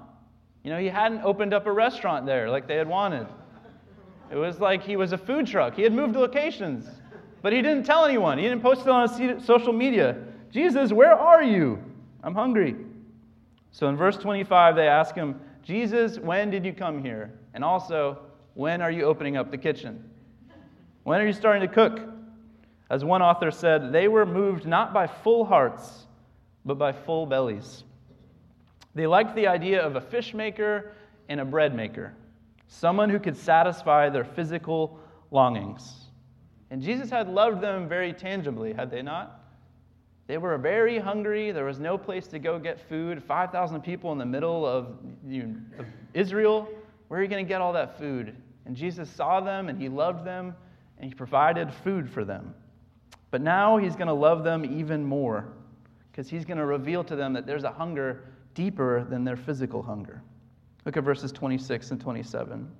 You 0.62 0.70
know, 0.70 0.78
he 0.78 0.88
hadn't 0.88 1.22
opened 1.22 1.54
up 1.54 1.66
a 1.66 1.72
restaurant 1.72 2.26
there 2.26 2.50
like 2.50 2.66
they 2.66 2.76
had 2.76 2.88
wanted. 2.88 3.26
It 4.30 4.36
was 4.36 4.60
like 4.60 4.82
he 4.82 4.96
was 4.96 5.12
a 5.12 5.18
food 5.18 5.46
truck. 5.46 5.74
He 5.74 5.82
had 5.82 5.92
moved 5.92 6.14
locations, 6.16 6.86
but 7.42 7.52
he 7.52 7.62
didn't 7.62 7.84
tell 7.84 8.04
anyone. 8.04 8.38
He 8.38 8.44
didn't 8.44 8.62
post 8.62 8.82
it 8.82 8.88
on 8.88 9.40
social 9.40 9.72
media. 9.72 10.18
Jesus, 10.50 10.92
where 10.92 11.14
are 11.14 11.42
you? 11.42 11.82
I'm 12.22 12.34
hungry. 12.34 12.76
So 13.72 13.88
in 13.88 13.96
verse 13.96 14.16
25, 14.16 14.76
they 14.76 14.86
ask 14.86 15.14
him, 15.14 15.40
Jesus, 15.70 16.18
when 16.18 16.50
did 16.50 16.64
you 16.64 16.72
come 16.72 17.00
here? 17.00 17.30
And 17.54 17.62
also, 17.62 18.18
when 18.54 18.82
are 18.82 18.90
you 18.90 19.04
opening 19.04 19.36
up 19.36 19.52
the 19.52 19.56
kitchen? 19.56 20.10
When 21.04 21.20
are 21.20 21.26
you 21.28 21.32
starting 21.32 21.62
to 21.66 21.72
cook? 21.72 22.00
As 22.90 23.04
one 23.04 23.22
author 23.22 23.52
said, 23.52 23.92
they 23.92 24.08
were 24.08 24.26
moved 24.26 24.66
not 24.66 24.92
by 24.92 25.06
full 25.06 25.44
hearts, 25.44 26.08
but 26.64 26.76
by 26.76 26.90
full 26.90 27.24
bellies. 27.24 27.84
They 28.96 29.06
liked 29.06 29.36
the 29.36 29.46
idea 29.46 29.80
of 29.80 29.94
a 29.94 30.00
fish 30.00 30.34
maker 30.34 30.90
and 31.28 31.38
a 31.38 31.44
bread 31.44 31.72
maker, 31.72 32.14
someone 32.66 33.08
who 33.08 33.20
could 33.20 33.36
satisfy 33.36 34.08
their 34.08 34.24
physical 34.24 34.98
longings. 35.30 36.06
And 36.72 36.82
Jesus 36.82 37.10
had 37.10 37.28
loved 37.28 37.60
them 37.60 37.88
very 37.88 38.12
tangibly, 38.12 38.72
had 38.72 38.90
they 38.90 39.02
not? 39.02 39.39
They 40.30 40.38
were 40.38 40.56
very 40.58 40.96
hungry. 40.96 41.50
There 41.50 41.64
was 41.64 41.80
no 41.80 41.98
place 41.98 42.28
to 42.28 42.38
go 42.38 42.56
get 42.56 42.78
food. 42.88 43.20
5,000 43.20 43.80
people 43.80 44.12
in 44.12 44.18
the 44.18 44.24
middle 44.24 44.64
of, 44.64 44.96
you 45.26 45.42
know, 45.42 45.56
of 45.80 45.86
Israel. 46.14 46.68
Where 47.08 47.18
are 47.18 47.22
you 47.24 47.28
going 47.28 47.44
to 47.44 47.48
get 47.48 47.60
all 47.60 47.72
that 47.72 47.98
food? 47.98 48.36
And 48.64 48.76
Jesus 48.76 49.10
saw 49.10 49.40
them 49.40 49.68
and 49.68 49.76
he 49.76 49.88
loved 49.88 50.24
them 50.24 50.54
and 50.98 51.10
he 51.10 51.14
provided 51.16 51.74
food 51.82 52.08
for 52.08 52.24
them. 52.24 52.54
But 53.32 53.40
now 53.40 53.76
he's 53.76 53.96
going 53.96 54.06
to 54.06 54.14
love 54.14 54.44
them 54.44 54.64
even 54.64 55.04
more 55.04 55.48
because 56.12 56.30
he's 56.30 56.44
going 56.44 56.58
to 56.58 56.66
reveal 56.66 57.02
to 57.02 57.16
them 57.16 57.32
that 57.32 57.44
there's 57.44 57.64
a 57.64 57.72
hunger 57.72 58.22
deeper 58.54 59.02
than 59.10 59.24
their 59.24 59.36
physical 59.36 59.82
hunger. 59.82 60.22
Look 60.84 60.96
at 60.96 61.02
verses 61.02 61.32
26 61.32 61.90
and 61.90 62.00
27. 62.00 62.70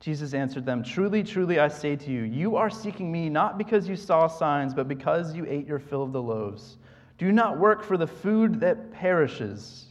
Jesus 0.00 0.32
answered 0.32 0.64
them, 0.64 0.82
Truly, 0.82 1.24
truly, 1.24 1.58
I 1.58 1.68
say 1.68 1.96
to 1.96 2.10
you, 2.10 2.22
you 2.22 2.56
are 2.56 2.70
seeking 2.70 3.10
me 3.10 3.28
not 3.28 3.58
because 3.58 3.88
you 3.88 3.96
saw 3.96 4.28
signs, 4.28 4.72
but 4.72 4.86
because 4.86 5.34
you 5.34 5.44
ate 5.48 5.66
your 5.66 5.80
fill 5.80 6.04
of 6.04 6.12
the 6.12 6.22
loaves. 6.22 6.78
Do 7.18 7.32
not 7.32 7.58
work 7.58 7.82
for 7.82 7.96
the 7.96 8.06
food 8.06 8.60
that 8.60 8.92
perishes, 8.92 9.86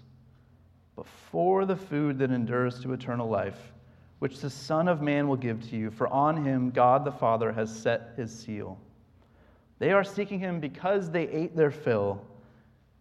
but 0.96 1.06
for 1.30 1.66
the 1.66 1.76
food 1.76 2.18
that 2.20 2.32
endures 2.32 2.80
to 2.82 2.94
eternal 2.94 3.28
life, 3.28 3.74
which 4.20 4.40
the 4.40 4.50
Son 4.50 4.88
of 4.88 5.02
Man 5.02 5.28
will 5.28 5.36
give 5.36 5.70
to 5.70 5.76
you, 5.76 5.92
for 5.92 6.08
on 6.08 6.44
him 6.46 6.72
God 6.72 7.04
the 7.04 7.12
Father 7.12 7.52
has 7.52 7.74
set 7.76 8.14
his 8.16 8.34
seal. 8.34 8.80
They 9.80 9.92
are 9.92 10.06
seeking 10.06 10.40
him 10.40 10.62
because 10.62 11.12
they 11.12 11.28
ate 11.28 11.56
their 11.56 11.70
fill. 11.70 12.22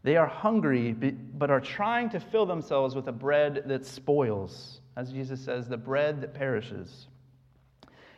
They 0.03 0.17
are 0.17 0.27
hungry, 0.27 0.93
but 0.93 1.51
are 1.51 1.61
trying 1.61 2.11
to 2.11 2.21
fill 2.21 2.47
themselves 2.47 2.97
with 2.97 3.07
a 3.07 3.13
bread 3.13 3.63
that 3.67 3.87
spoils 3.87 4.81
as 4.97 5.13
Jesus 5.13 5.41
says, 5.41 5.69
the 5.69 5.77
bread 5.77 6.21
that 6.23 6.35
perishes. 6.35 7.07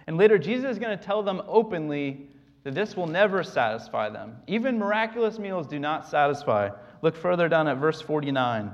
And 0.07 0.17
later, 0.17 0.39
Jesus 0.39 0.73
is 0.73 0.79
going 0.79 0.97
to 0.97 1.05
tell 1.05 1.23
them 1.23 1.43
openly 1.47 2.29
that 2.65 2.75
this 2.75 2.97
will 2.97 3.07
never 3.07 3.43
satisfy 3.43 4.09
them. 4.09 4.37
Even 4.47 4.79
miraculous 4.79 5.39
meals 5.39 5.67
do 5.67 5.79
not 5.79 6.09
satisfy. 6.09 6.71
Look 7.03 7.17
further 7.17 7.49
down 7.49 7.69
at 7.69 7.79
verse 7.79 8.01
49. 8.01 8.71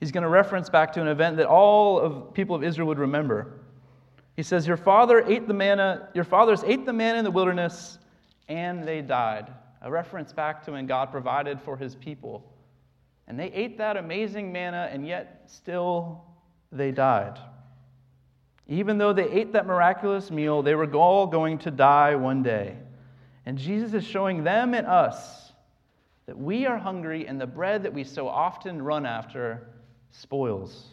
He's 0.00 0.12
going 0.12 0.22
to 0.22 0.28
reference 0.28 0.70
back 0.70 0.92
to 0.92 1.00
an 1.00 1.08
event 1.08 1.36
that 1.38 1.46
all 1.46 1.98
of 1.98 2.32
people 2.32 2.54
of 2.54 2.62
Israel 2.62 2.86
would 2.88 2.98
remember. 2.98 3.60
He 4.36 4.42
says, 4.44 4.66
Your 4.66 4.76
father 4.76 5.24
ate 5.26 5.48
the 5.48 5.54
manna, 5.54 6.08
your 6.14 6.24
fathers 6.24 6.62
ate 6.64 6.86
the 6.86 6.92
manna 6.92 7.18
in 7.18 7.24
the 7.24 7.30
wilderness, 7.30 7.98
and 8.46 8.86
they 8.86 9.02
died. 9.02 9.52
A 9.82 9.90
reference 9.90 10.32
back 10.32 10.64
to 10.64 10.72
when 10.72 10.86
God 10.86 11.10
provided 11.10 11.60
for 11.60 11.76
his 11.76 11.96
people. 11.96 12.52
And 13.26 13.38
they 13.38 13.52
ate 13.52 13.78
that 13.78 13.96
amazing 13.96 14.52
manna, 14.52 14.88
and 14.92 15.06
yet 15.06 15.42
still 15.46 16.24
they 16.72 16.90
died. 16.90 17.38
Even 18.66 18.98
though 18.98 19.12
they 19.12 19.28
ate 19.30 19.52
that 19.52 19.66
miraculous 19.66 20.30
meal, 20.30 20.62
they 20.62 20.74
were 20.74 20.92
all 20.94 21.26
going 21.26 21.58
to 21.58 21.70
die 21.70 22.14
one 22.14 22.42
day. 22.42 22.76
And 23.46 23.56
Jesus 23.56 23.94
is 23.94 24.04
showing 24.04 24.44
them 24.44 24.74
and 24.74 24.86
us 24.86 25.52
that 26.26 26.36
we 26.36 26.66
are 26.66 26.76
hungry 26.76 27.26
and 27.26 27.40
the 27.40 27.46
bread 27.46 27.82
that 27.82 27.94
we 27.94 28.04
so 28.04 28.28
often 28.28 28.82
run 28.82 29.06
after 29.06 29.68
spoils. 30.10 30.88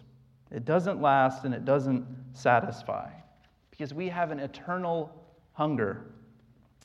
It 0.51 0.63
doesn't 0.63 1.01
last 1.01 1.43
and 1.43 1.53
it 1.53 1.65
doesn't 1.65 2.05
satisfy 2.31 3.09
because 3.71 3.93
we 3.93 4.07
have 4.07 4.31
an 4.31 4.39
eternal 4.39 5.13
hunger. 5.51 6.05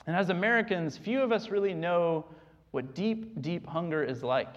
And 0.09 0.17
as 0.17 0.31
Americans, 0.31 0.99
few 0.99 1.21
of 1.21 1.31
us 1.31 1.51
really 1.51 1.75
know 1.75 2.25
what 2.73 2.95
deep, 2.95 3.41
deep 3.41 3.65
hunger 3.65 4.03
is 4.03 4.25
like. 4.25 4.57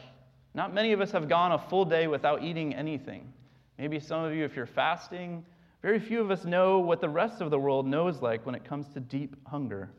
Not 0.56 0.74
many 0.74 0.94
of 0.94 1.02
us 1.02 1.12
have 1.12 1.30
gone 1.30 1.52
a 1.52 1.60
full 1.60 1.86
day 1.86 2.08
without 2.08 2.44
eating 2.44 2.74
anything. 2.74 3.32
Maybe 3.78 4.00
some 4.00 4.24
of 4.24 4.34
you, 4.34 4.46
if 4.46 4.56
you're 4.56 4.66
fasting, 4.66 5.46
very 5.82 6.00
few 6.00 6.22
of 6.22 6.32
us 6.32 6.46
know 6.46 6.80
what 6.80 7.02
the 7.02 7.10
rest 7.10 7.42
of 7.42 7.50
the 7.50 7.60
world 7.60 7.88
knows 7.88 8.22
like 8.22 8.46
when 8.46 8.56
it 8.56 8.64
comes 8.64 8.88
to 8.94 9.00
deep 9.00 9.36
hunger. 9.48 9.90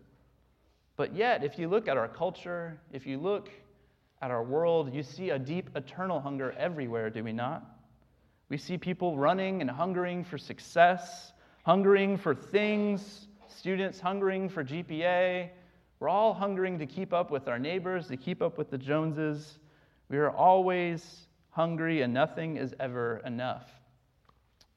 But 0.97 1.15
yet, 1.15 1.43
if 1.43 1.59
you 1.59 1.69
look 1.69 1.89
at 1.89 1.97
our 1.97 2.09
culture, 2.09 2.81
if 2.93 3.07
you 3.07 3.19
look 3.19 3.51
at 4.23 4.31
our 4.31 4.43
world, 4.43 4.95
you 4.95 5.03
see 5.03 5.31
a 5.31 5.39
deep 5.39 5.69
eternal 5.77 6.21
hunger 6.21 6.53
everywhere, 6.53 7.11
do 7.11 7.25
we 7.25 7.33
not? 7.33 7.65
We 8.49 8.57
see 8.57 8.79
people 8.79 9.19
running 9.19 9.61
and 9.61 9.71
hungering 9.71 10.25
for 10.25 10.39
success, 10.39 11.33
hungering 11.65 12.17
for 12.17 12.35
things, 12.35 13.27
students 13.49 14.01
hungering 14.01 14.49
for 14.49 14.63
GPA. 14.63 15.51
We're 15.99 16.09
all 16.09 16.33
hungering 16.33 16.79
to 16.79 16.87
keep 16.87 17.13
up 17.13 17.31
with 17.31 17.49
our 17.49 17.59
neighbors, 17.59 18.07
to 18.09 18.17
keep 18.17 18.41
up 18.41 18.57
with 18.57 18.71
the 18.71 18.79
Joneses. 18.79 19.59
We 20.09 20.19
are 20.19 20.31
always 20.31 21.27
hungry, 21.55 22.03
and 22.03 22.13
nothing 22.13 22.57
is 22.57 22.75
ever 22.81 23.23
enough. 23.25 23.71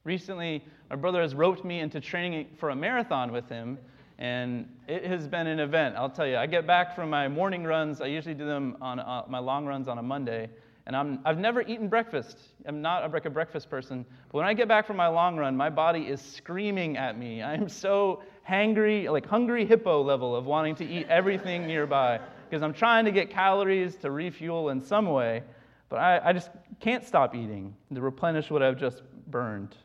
Recently, 0.04 0.64
my 0.90 0.96
brother 0.96 1.22
has 1.22 1.34
roped 1.34 1.66
me 1.66 1.80
into 1.80 2.00
training 2.00 2.48
for 2.60 2.70
a 2.70 2.76
marathon 2.76 3.32
with 3.32 3.50
him, 3.50 3.80
and 4.20 4.70
it 4.88 5.04
has 5.06 5.28
been 5.28 5.48
an 5.48 5.60
event. 5.60 5.96
I'll 5.98 6.10
tell 6.10 6.28
you, 6.28 6.38
I 6.38 6.46
get 6.46 6.68
back 6.68 6.96
from 6.96 7.10
my 7.10 7.28
morning 7.28 7.64
runs. 7.64 8.00
I 8.00 8.06
usually 8.06 8.36
do 8.36 8.46
them 8.46 8.78
on 8.80 9.00
uh, 9.00 9.24
my 9.28 9.40
long 9.40 9.66
runs 9.66 9.88
on 9.88 9.98
a 9.98 10.04
Monday, 10.04 10.50
and 10.86 10.96
I'm, 10.96 11.20
I've 11.26 11.40
never 11.40 11.62
eaten 11.64 11.90
breakfast. 11.90 12.38
I'm 12.66 12.82
not 12.82 13.04
a, 13.04 13.30
breakfast 13.30 13.70
person. 13.70 14.06
But 14.32 14.38
when 14.38 14.46
I 14.46 14.54
get 14.54 14.68
back 14.68 14.86
from 14.86 14.98
my 14.98 15.08
long 15.08 15.36
run, 15.36 15.58
my 15.58 15.70
body 15.70 16.02
is 16.02 16.22
screaming 16.22 16.96
at 16.96 17.18
me. 17.18 17.42
I 17.42 17.56
am 17.56 17.68
so 17.68 18.22
hangry, 18.48 19.12
like 19.12 19.26
hungry 19.26 19.66
hippo 19.66 20.02
level 20.02 20.36
of 20.36 20.46
wanting 20.46 20.76
to 20.76 20.86
eat 20.86 21.08
everything 21.10 21.66
nearby 21.66 22.20
because 22.50 22.64
I'm 22.64 22.74
trying 22.74 23.04
to 23.06 23.12
get 23.12 23.30
calories 23.30 23.96
to 23.98 24.12
refuel 24.12 24.70
in 24.70 24.80
some 24.80 25.08
way. 25.08 25.44
But 25.90 25.98
I, 25.98 26.30
I 26.30 26.34
just 26.34 26.50
can't 26.80 27.04
stop 27.04 27.36
eating 27.36 27.76
to 27.94 28.02
replenish 28.02 28.50
what 28.50 28.62
I've 28.62 28.78
just 28.78 29.04
burned. 29.28 29.76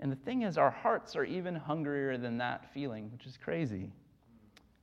And 0.00 0.10
the 0.10 0.16
thing 0.16 0.42
is, 0.42 0.56
our 0.56 0.70
hearts 0.70 1.14
are 1.14 1.24
even 1.24 1.54
hungrier 1.54 2.16
than 2.16 2.38
that 2.38 2.72
feeling, 2.72 3.10
which 3.12 3.26
is 3.26 3.36
crazy. 3.36 3.90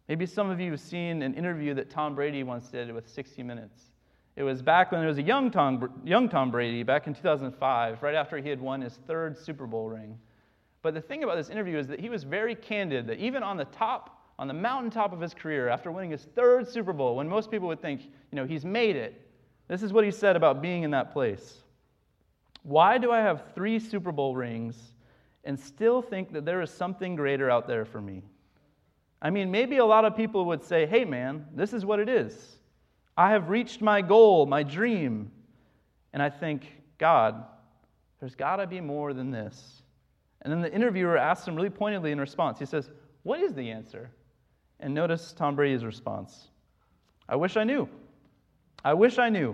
Maybe 0.07 0.25
some 0.25 0.49
of 0.49 0.59
you 0.59 0.71
have 0.71 0.79
seen 0.79 1.21
an 1.21 1.33
interview 1.33 1.73
that 1.73 1.89
Tom 1.89 2.15
Brady 2.15 2.43
once 2.43 2.67
did 2.69 2.93
with 2.93 3.09
60 3.09 3.43
Minutes. 3.43 3.91
It 4.35 4.43
was 4.43 4.61
back 4.61 4.91
when 4.91 5.01
there 5.01 5.07
was 5.09 5.17
a 5.17 5.23
young 5.23 5.49
Tom, 5.49 6.01
young 6.05 6.29
Tom 6.29 6.51
Brady, 6.51 6.83
back 6.83 7.07
in 7.07 7.15
2005, 7.15 8.03
right 8.03 8.13
after 8.13 8.37
he 8.37 8.47
had 8.47 8.61
won 8.61 8.81
his 8.81 8.99
third 9.07 9.35
Super 9.35 9.65
Bowl 9.65 9.89
ring. 9.89 10.17
But 10.83 10.93
the 10.93 11.01
thing 11.01 11.23
about 11.23 11.35
this 11.35 11.49
interview 11.49 11.79
is 11.79 11.87
that 11.87 11.99
he 11.99 12.09
was 12.09 12.23
very 12.23 12.53
candid, 12.53 13.07
that 13.07 13.17
even 13.17 13.41
on 13.41 13.57
the 13.57 13.65
top, 13.65 14.21
on 14.37 14.47
the 14.47 14.53
mountaintop 14.53 15.11
of 15.11 15.19
his 15.19 15.33
career, 15.33 15.67
after 15.67 15.91
winning 15.91 16.11
his 16.11 16.27
third 16.35 16.69
Super 16.69 16.93
Bowl, 16.93 17.15
when 17.15 17.27
most 17.27 17.49
people 17.49 17.67
would 17.67 17.81
think, 17.81 18.03
you 18.03 18.35
know, 18.35 18.45
he's 18.45 18.63
made 18.63 18.95
it, 18.95 19.26
this 19.67 19.83
is 19.83 19.91
what 19.91 20.03
he 20.03 20.11
said 20.11 20.35
about 20.35 20.61
being 20.61 20.83
in 20.83 20.91
that 20.91 21.11
place. 21.11 21.57
Why 22.63 22.97
do 22.97 23.11
I 23.11 23.19
have 23.19 23.53
three 23.55 23.79
Super 23.79 24.11
Bowl 24.11 24.35
rings 24.35 24.75
and 25.43 25.59
still 25.59 26.01
think 26.01 26.33
that 26.33 26.45
there 26.45 26.61
is 26.61 26.69
something 26.69 27.15
greater 27.15 27.49
out 27.49 27.67
there 27.67 27.85
for 27.85 28.01
me? 28.01 28.23
I 29.21 29.29
mean, 29.29 29.49
maybe 29.49 29.77
a 29.77 29.85
lot 29.85 30.05
of 30.05 30.15
people 30.15 30.45
would 30.45 30.63
say, 30.63 30.85
hey, 30.85 31.03
man, 31.03 31.45
this 31.55 31.73
is 31.73 31.85
what 31.85 31.99
it 31.99 32.09
is. 32.09 32.57
I 33.17 33.31
have 33.31 33.49
reached 33.49 33.81
my 33.81 34.01
goal, 34.01 34.45
my 34.45 34.63
dream. 34.63 35.31
And 36.13 36.21
I 36.21 36.29
think, 36.29 36.67
God, 36.97 37.43
there's 38.19 38.35
got 38.35 38.57
to 38.57 38.67
be 38.67 38.79
more 38.79 39.13
than 39.13 39.31
this. 39.31 39.81
And 40.41 40.53
then 40.53 40.61
the 40.61 40.71
interviewer 40.71 41.17
asks 41.17 41.47
him 41.47 41.55
really 41.55 41.69
pointedly 41.69 42.11
in 42.11 42.19
response. 42.19 42.59
He 42.59 42.65
says, 42.65 42.91
What 43.23 43.39
is 43.41 43.53
the 43.53 43.71
answer? 43.71 44.11
And 44.79 44.93
notice 44.93 45.33
Tom 45.33 45.55
Brady's 45.55 45.83
response 45.83 46.49
I 47.27 47.35
wish 47.35 47.57
I 47.57 47.63
knew. 47.63 47.89
I 48.87 48.93
wish 48.93 49.17
I 49.17 49.27
knew. 49.27 49.53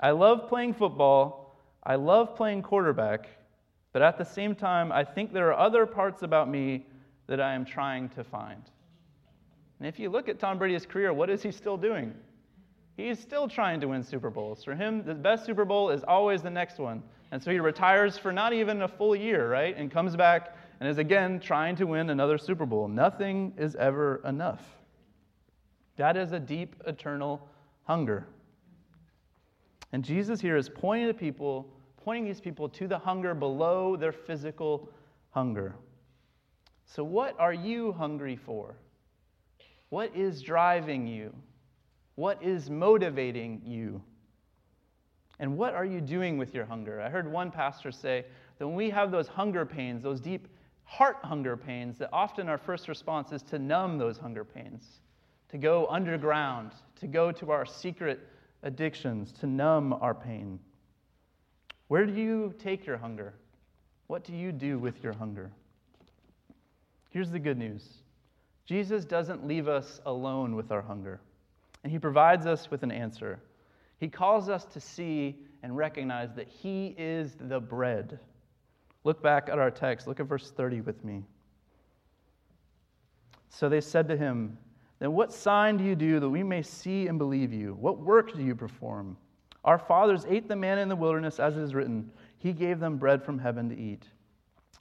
I 0.00 0.10
love 0.10 0.46
playing 0.46 0.74
football. 0.74 1.56
I 1.82 1.94
love 1.94 2.36
playing 2.36 2.60
quarterback. 2.60 3.26
But 3.94 4.02
at 4.02 4.18
the 4.18 4.24
same 4.24 4.54
time, 4.54 4.92
I 4.92 5.02
think 5.02 5.32
there 5.32 5.48
are 5.48 5.58
other 5.58 5.86
parts 5.86 6.20
about 6.24 6.46
me 6.46 6.84
that 7.26 7.40
I 7.40 7.54
am 7.54 7.64
trying 7.64 8.10
to 8.10 8.22
find. 8.22 8.62
And 9.78 9.88
if 9.88 9.98
you 9.98 10.10
look 10.10 10.28
at 10.28 10.38
Tom 10.38 10.58
Brady's 10.58 10.84
career, 10.84 11.10
what 11.10 11.30
is 11.30 11.42
he 11.42 11.50
still 11.50 11.78
doing? 11.78 12.12
He's 12.98 13.18
still 13.18 13.48
trying 13.48 13.80
to 13.80 13.88
win 13.88 14.02
Super 14.02 14.28
Bowls. 14.28 14.62
For 14.62 14.74
him, 14.74 15.06
the 15.06 15.14
best 15.14 15.46
Super 15.46 15.64
Bowl 15.64 15.88
is 15.88 16.04
always 16.04 16.42
the 16.42 16.50
next 16.50 16.78
one. 16.78 17.02
And 17.30 17.42
so 17.42 17.50
he 17.50 17.60
retires 17.60 18.18
for 18.18 18.30
not 18.30 18.52
even 18.52 18.82
a 18.82 18.88
full 18.88 19.16
year, 19.16 19.50
right? 19.50 19.74
And 19.74 19.90
comes 19.90 20.16
back 20.16 20.54
and 20.80 20.86
is 20.86 20.98
again 20.98 21.40
trying 21.40 21.76
to 21.76 21.86
win 21.86 22.10
another 22.10 22.36
Super 22.36 22.66
Bowl. 22.66 22.88
Nothing 22.88 23.54
is 23.56 23.74
ever 23.76 24.20
enough. 24.26 24.60
That 25.96 26.18
is 26.18 26.32
a 26.32 26.38
deep, 26.38 26.76
eternal 26.86 27.48
hunger. 27.84 28.26
And 29.92 30.04
Jesus 30.04 30.40
here 30.40 30.56
is 30.56 30.68
pointing 30.68 31.08
to 31.08 31.14
people, 31.14 31.68
pointing 31.96 32.24
these 32.24 32.40
people 32.40 32.68
to 32.68 32.86
the 32.86 32.98
hunger 32.98 33.34
below 33.34 33.96
their 33.96 34.12
physical 34.12 34.88
hunger. 35.30 35.74
So, 36.86 37.04
what 37.04 37.38
are 37.38 37.52
you 37.52 37.92
hungry 37.92 38.36
for? 38.36 38.74
What 39.90 40.14
is 40.14 40.42
driving 40.42 41.06
you? 41.06 41.34
What 42.14 42.42
is 42.42 42.70
motivating 42.70 43.62
you? 43.64 44.02
And 45.38 45.56
what 45.56 45.74
are 45.74 45.84
you 45.84 46.00
doing 46.00 46.36
with 46.36 46.54
your 46.54 46.66
hunger? 46.66 47.00
I 47.00 47.08
heard 47.08 47.30
one 47.30 47.50
pastor 47.50 47.90
say 47.90 48.26
that 48.58 48.66
when 48.66 48.76
we 48.76 48.90
have 48.90 49.10
those 49.10 49.26
hunger 49.26 49.64
pains, 49.64 50.02
those 50.02 50.20
deep 50.20 50.48
heart 50.84 51.16
hunger 51.22 51.56
pains, 51.56 51.96
that 51.98 52.10
often 52.12 52.48
our 52.48 52.58
first 52.58 52.88
response 52.88 53.32
is 53.32 53.42
to 53.44 53.58
numb 53.58 53.96
those 53.96 54.18
hunger 54.18 54.44
pains, 54.44 55.00
to 55.48 55.56
go 55.56 55.86
underground, 55.88 56.72
to 56.96 57.06
go 57.06 57.32
to 57.32 57.50
our 57.50 57.64
secret 57.64 58.20
addictions 58.62 59.32
to 59.32 59.46
numb 59.46 59.92
our 59.92 60.14
pain. 60.14 60.58
Where 61.88 62.06
do 62.06 62.12
you 62.12 62.54
take 62.58 62.86
your 62.86 62.98
hunger? 62.98 63.34
What 64.06 64.24
do 64.24 64.34
you 64.34 64.52
do 64.52 64.78
with 64.78 65.02
your 65.02 65.12
hunger? 65.12 65.50
Here's 67.10 67.30
the 67.30 67.38
good 67.38 67.58
news 67.58 68.02
Jesus 68.66 69.04
doesn't 69.04 69.46
leave 69.46 69.68
us 69.68 70.00
alone 70.06 70.54
with 70.54 70.70
our 70.70 70.82
hunger, 70.82 71.20
and 71.82 71.92
He 71.92 71.98
provides 71.98 72.46
us 72.46 72.70
with 72.70 72.82
an 72.82 72.92
answer. 72.92 73.40
He 73.98 74.08
calls 74.08 74.48
us 74.48 74.64
to 74.66 74.80
see 74.80 75.36
and 75.62 75.76
recognize 75.76 76.32
that 76.34 76.48
He 76.48 76.94
is 76.96 77.36
the 77.38 77.60
bread. 77.60 78.18
Look 79.04 79.22
back 79.22 79.48
at 79.48 79.58
our 79.58 79.70
text. 79.70 80.06
Look 80.06 80.20
at 80.20 80.26
verse 80.26 80.50
30 80.50 80.82
with 80.82 81.04
me. 81.04 81.24
So 83.48 83.68
they 83.68 83.80
said 83.80 84.08
to 84.08 84.16
him, 84.16 84.56
then 85.00 85.12
what 85.12 85.32
sign 85.32 85.78
do 85.78 85.84
you 85.84 85.96
do 85.96 86.20
that 86.20 86.28
we 86.28 86.42
may 86.42 86.62
see 86.62 87.08
and 87.08 87.18
believe 87.18 87.52
you? 87.52 87.74
What 87.80 87.98
work 87.98 88.34
do 88.34 88.42
you 88.42 88.54
perform? 88.54 89.16
Our 89.64 89.78
fathers 89.78 90.26
ate 90.28 90.46
the 90.46 90.56
manna 90.56 90.82
in 90.82 90.88
the 90.88 90.96
wilderness, 90.96 91.40
as 91.40 91.56
it 91.56 91.62
is 91.62 91.74
written, 91.74 92.10
He 92.38 92.52
gave 92.52 92.78
them 92.80 92.98
bread 92.98 93.22
from 93.22 93.38
heaven 93.38 93.68
to 93.70 93.76
eat. 93.76 94.04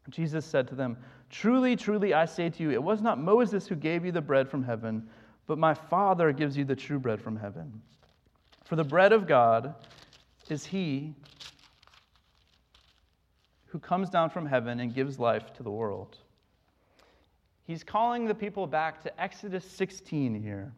Jesus 0.09 0.45
said 0.45 0.67
to 0.67 0.75
them, 0.75 0.97
Truly, 1.29 1.75
truly, 1.75 2.13
I 2.13 2.25
say 2.25 2.49
to 2.49 2.63
you, 2.63 2.71
it 2.71 2.81
was 2.81 3.01
not 3.01 3.19
Moses 3.19 3.67
who 3.67 3.75
gave 3.75 4.05
you 4.05 4.11
the 4.11 4.21
bread 4.21 4.49
from 4.49 4.63
heaven, 4.63 5.07
but 5.47 5.57
my 5.57 5.73
Father 5.73 6.31
gives 6.31 6.57
you 6.57 6.65
the 6.65 6.75
true 6.75 6.99
bread 6.99 7.21
from 7.21 7.35
heaven. 7.35 7.81
For 8.65 8.75
the 8.75 8.83
bread 8.83 9.13
of 9.13 9.27
God 9.27 9.75
is 10.49 10.65
he 10.65 11.13
who 13.67 13.79
comes 13.79 14.09
down 14.09 14.31
from 14.31 14.45
heaven 14.45 14.79
and 14.79 14.93
gives 14.93 15.19
life 15.19 15.53
to 15.53 15.63
the 15.63 15.71
world. 15.71 16.17
He's 17.69 17.83
calling 17.83 18.25
the 18.25 18.33
people 18.33 18.65
back 18.65 19.03
to 19.03 19.21
Exodus 19.21 19.63
16 19.63 20.41
here, 20.41 20.73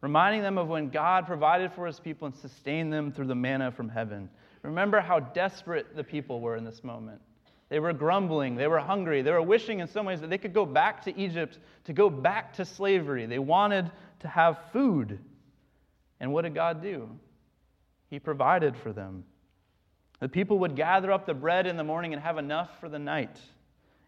reminding 0.00 0.42
them 0.42 0.56
of 0.56 0.68
when 0.68 0.88
God 0.88 1.26
provided 1.26 1.72
for 1.72 1.84
his 1.84 1.98
people 1.98 2.26
and 2.26 2.36
sustained 2.36 2.92
them 2.92 3.10
through 3.10 3.26
the 3.26 3.34
manna 3.34 3.72
from 3.72 3.88
heaven. 3.88 4.30
Remember 4.62 5.00
how 5.00 5.18
desperate 5.18 5.96
the 5.96 6.04
people 6.04 6.40
were 6.40 6.54
in 6.54 6.62
this 6.62 6.84
moment. 6.84 7.20
They 7.70 7.80
were 7.80 7.92
grumbling, 7.92 8.54
they 8.54 8.68
were 8.68 8.78
hungry, 8.78 9.20
they 9.20 9.32
were 9.32 9.42
wishing 9.42 9.80
in 9.80 9.88
some 9.88 10.06
ways 10.06 10.20
that 10.20 10.30
they 10.30 10.38
could 10.38 10.54
go 10.54 10.64
back 10.64 11.02
to 11.06 11.18
Egypt, 11.18 11.58
to 11.86 11.92
go 11.92 12.08
back 12.08 12.52
to 12.52 12.64
slavery. 12.64 13.26
They 13.26 13.40
wanted 13.40 13.90
to 14.20 14.28
have 14.28 14.60
food. 14.72 15.18
And 16.20 16.32
what 16.32 16.42
did 16.42 16.54
God 16.54 16.80
do? 16.80 17.08
He 18.10 18.20
provided 18.20 18.76
for 18.76 18.92
them. 18.92 19.24
The 20.20 20.28
people 20.28 20.60
would 20.60 20.76
gather 20.76 21.10
up 21.10 21.26
the 21.26 21.34
bread 21.34 21.66
in 21.66 21.76
the 21.76 21.82
morning 21.82 22.12
and 22.12 22.22
have 22.22 22.38
enough 22.38 22.78
for 22.78 22.88
the 22.88 23.00
night. 23.00 23.40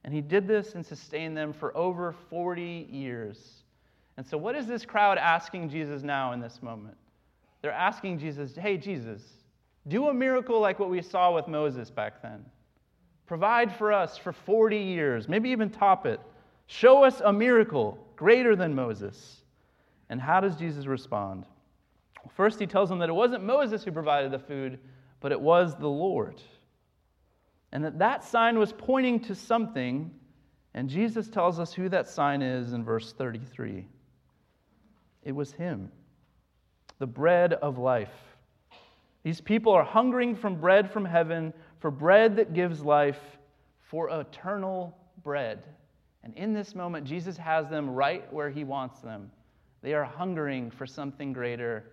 And 0.05 0.15
he 0.15 0.21
did 0.21 0.47
this 0.47 0.75
and 0.75 0.85
sustained 0.85 1.37
them 1.37 1.53
for 1.53 1.77
over 1.77 2.15
40 2.31 2.89
years. 2.91 3.65
And 4.17 4.27
so, 4.27 4.39
what 4.39 4.57
is 4.57 4.67
this 4.67 4.85
crowd 4.85 5.19
asking 5.19 5.69
Jesus 5.69 6.03
now 6.03 6.33
in 6.33 6.41
this 6.41 6.63
moment? 6.63 6.97
They're 7.63 7.73
asking 7.73 8.19
Jesus, 8.19 8.57
hey, 8.57 8.77
Jesus, 8.77 9.23
do 9.89 10.09
a 10.09 10.15
miracle 10.15 10.61
like 10.61 10.79
what 10.79 10.91
we 10.91 11.03
saw 11.03 11.35
with 11.35 11.49
Moses 11.49 11.91
back 11.91 12.23
then. 12.23 12.45
Provide 13.27 13.75
for 13.75 13.93
us 13.93 14.17
for 14.17 14.33
40 14.33 14.77
years, 14.77 15.29
maybe 15.29 15.51
even 15.51 15.71
top 15.71 16.07
it. 16.07 16.21
Show 16.67 17.05
us 17.05 17.21
a 17.25 17.33
miracle 17.33 17.99
greater 18.17 18.57
than 18.57 18.75
Moses. 18.75 19.43
And 20.09 20.21
how 20.21 20.41
does 20.41 20.57
Jesus 20.57 20.87
respond? 20.87 21.45
First, 22.35 22.59
he 22.59 22.67
tells 22.67 22.89
them 22.89 22.99
that 22.99 23.09
it 23.09 23.15
wasn't 23.15 23.45
Moses 23.45 23.85
who 23.85 23.93
provided 23.93 24.33
the 24.33 24.39
food, 24.39 24.79
but 25.21 25.33
it 25.33 25.41
was 25.41 25.77
the 25.77 25.89
Lord. 25.89 26.41
And 27.73 27.85
that 27.85 27.99
that 27.99 28.25
sign 28.25 28.59
was 28.59 28.73
pointing 28.73 29.21
to 29.21 29.35
something, 29.35 30.11
and 30.75 30.89
Jesus 30.89 31.29
tells 31.29 31.59
us 31.59 31.73
who 31.73 31.89
that 31.89 32.09
sign 32.09 32.43
is 32.43 32.73
in 32.73 32.85
verse 32.85 33.13
33. 33.13 33.87
It 35.23 35.33
was 35.33 35.53
Him, 35.53 35.91
the 36.99 37.07
bread 37.07 37.55
of 37.55 37.79
life. 37.79 38.13
These 39.23 39.41
people 39.41 39.73
are 39.73 39.85
hungering 39.85 40.35
from 40.35 40.61
bread 40.61 40.91
from 40.91 41.05
heaven, 41.05 41.53
for 41.79 41.91
bread 41.91 42.37
that 42.37 42.55
gives 42.55 42.83
life, 42.83 43.21
for 43.83 44.09
eternal 44.09 44.97
bread. 45.23 45.63
And 46.23 46.35
in 46.37 46.53
this 46.53 46.75
moment, 46.75 47.07
Jesus 47.07 47.37
has 47.37 47.69
them 47.69 47.91
right 47.91 48.31
where 48.33 48.51
He 48.51 48.65
wants 48.65 49.01
them. 49.01 49.31
They 49.83 49.95
are 49.95 50.05
hungering 50.05 50.71
for 50.71 50.87
something 50.87 51.33
greater, 51.33 51.85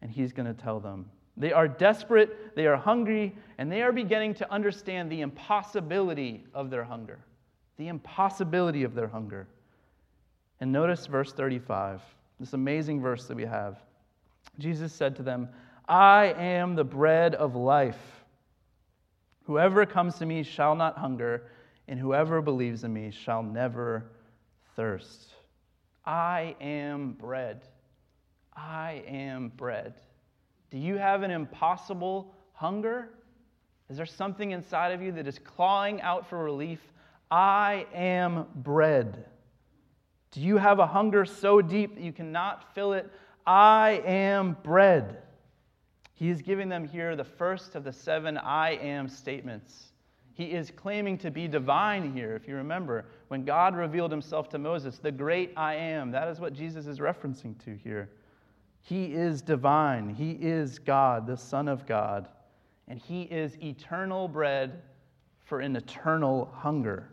and 0.00 0.10
He's 0.10 0.32
going 0.32 0.52
to 0.52 0.60
tell 0.60 0.80
them. 0.80 1.06
They 1.36 1.52
are 1.52 1.66
desperate, 1.66 2.54
they 2.54 2.66
are 2.66 2.76
hungry, 2.76 3.34
and 3.58 3.72
they 3.72 3.82
are 3.82 3.92
beginning 3.92 4.34
to 4.34 4.52
understand 4.52 5.10
the 5.10 5.22
impossibility 5.22 6.44
of 6.54 6.70
their 6.70 6.84
hunger. 6.84 7.18
The 7.78 7.88
impossibility 7.88 8.84
of 8.84 8.94
their 8.94 9.08
hunger. 9.08 9.48
And 10.60 10.70
notice 10.70 11.06
verse 11.06 11.32
35, 11.32 12.02
this 12.38 12.52
amazing 12.52 13.00
verse 13.00 13.26
that 13.26 13.36
we 13.36 13.44
have. 13.44 13.78
Jesus 14.58 14.92
said 14.92 15.16
to 15.16 15.22
them, 15.22 15.48
I 15.88 16.34
am 16.38 16.74
the 16.74 16.84
bread 16.84 17.34
of 17.34 17.56
life. 17.56 18.24
Whoever 19.44 19.86
comes 19.86 20.18
to 20.18 20.26
me 20.26 20.42
shall 20.42 20.74
not 20.74 20.98
hunger, 20.98 21.44
and 21.88 21.98
whoever 21.98 22.40
believes 22.40 22.84
in 22.84 22.92
me 22.92 23.10
shall 23.10 23.42
never 23.42 24.04
thirst. 24.76 25.34
I 26.04 26.54
am 26.60 27.12
bread. 27.12 27.62
I 28.54 29.02
am 29.06 29.50
bread. 29.56 29.94
Do 30.72 30.78
you 30.78 30.96
have 30.96 31.22
an 31.22 31.30
impossible 31.30 32.34
hunger? 32.54 33.10
Is 33.90 33.98
there 33.98 34.06
something 34.06 34.52
inside 34.52 34.92
of 34.92 35.02
you 35.02 35.12
that 35.12 35.26
is 35.26 35.38
clawing 35.38 36.00
out 36.00 36.26
for 36.26 36.42
relief? 36.42 36.80
I 37.30 37.86
am 37.92 38.46
bread. 38.54 39.26
Do 40.30 40.40
you 40.40 40.56
have 40.56 40.78
a 40.78 40.86
hunger 40.86 41.26
so 41.26 41.60
deep 41.60 41.96
that 41.96 42.02
you 42.02 42.12
cannot 42.12 42.74
fill 42.74 42.94
it? 42.94 43.12
I 43.46 44.02
am 44.06 44.56
bread. 44.62 45.18
He 46.14 46.30
is 46.30 46.40
giving 46.40 46.70
them 46.70 46.88
here 46.88 47.16
the 47.16 47.24
first 47.24 47.74
of 47.74 47.84
the 47.84 47.92
seven 47.92 48.38
I 48.38 48.76
am 48.76 49.10
statements. 49.10 49.92
He 50.32 50.44
is 50.52 50.70
claiming 50.70 51.18
to 51.18 51.30
be 51.30 51.48
divine 51.48 52.14
here, 52.14 52.34
if 52.34 52.48
you 52.48 52.56
remember. 52.56 53.04
When 53.28 53.44
God 53.44 53.76
revealed 53.76 54.10
himself 54.10 54.48
to 54.50 54.58
Moses, 54.58 54.96
the 54.96 55.12
great 55.12 55.52
I 55.54 55.74
am, 55.74 56.12
that 56.12 56.28
is 56.28 56.40
what 56.40 56.54
Jesus 56.54 56.86
is 56.86 56.98
referencing 56.98 57.62
to 57.66 57.76
here. 57.76 58.08
He 58.82 59.14
is 59.14 59.42
divine. 59.42 60.10
He 60.10 60.32
is 60.32 60.78
God, 60.78 61.26
the 61.26 61.36
Son 61.36 61.68
of 61.68 61.86
God. 61.86 62.28
And 62.88 62.98
He 62.98 63.22
is 63.22 63.56
eternal 63.62 64.28
bread 64.28 64.82
for 65.44 65.60
an 65.60 65.76
eternal 65.76 66.52
hunger. 66.52 67.08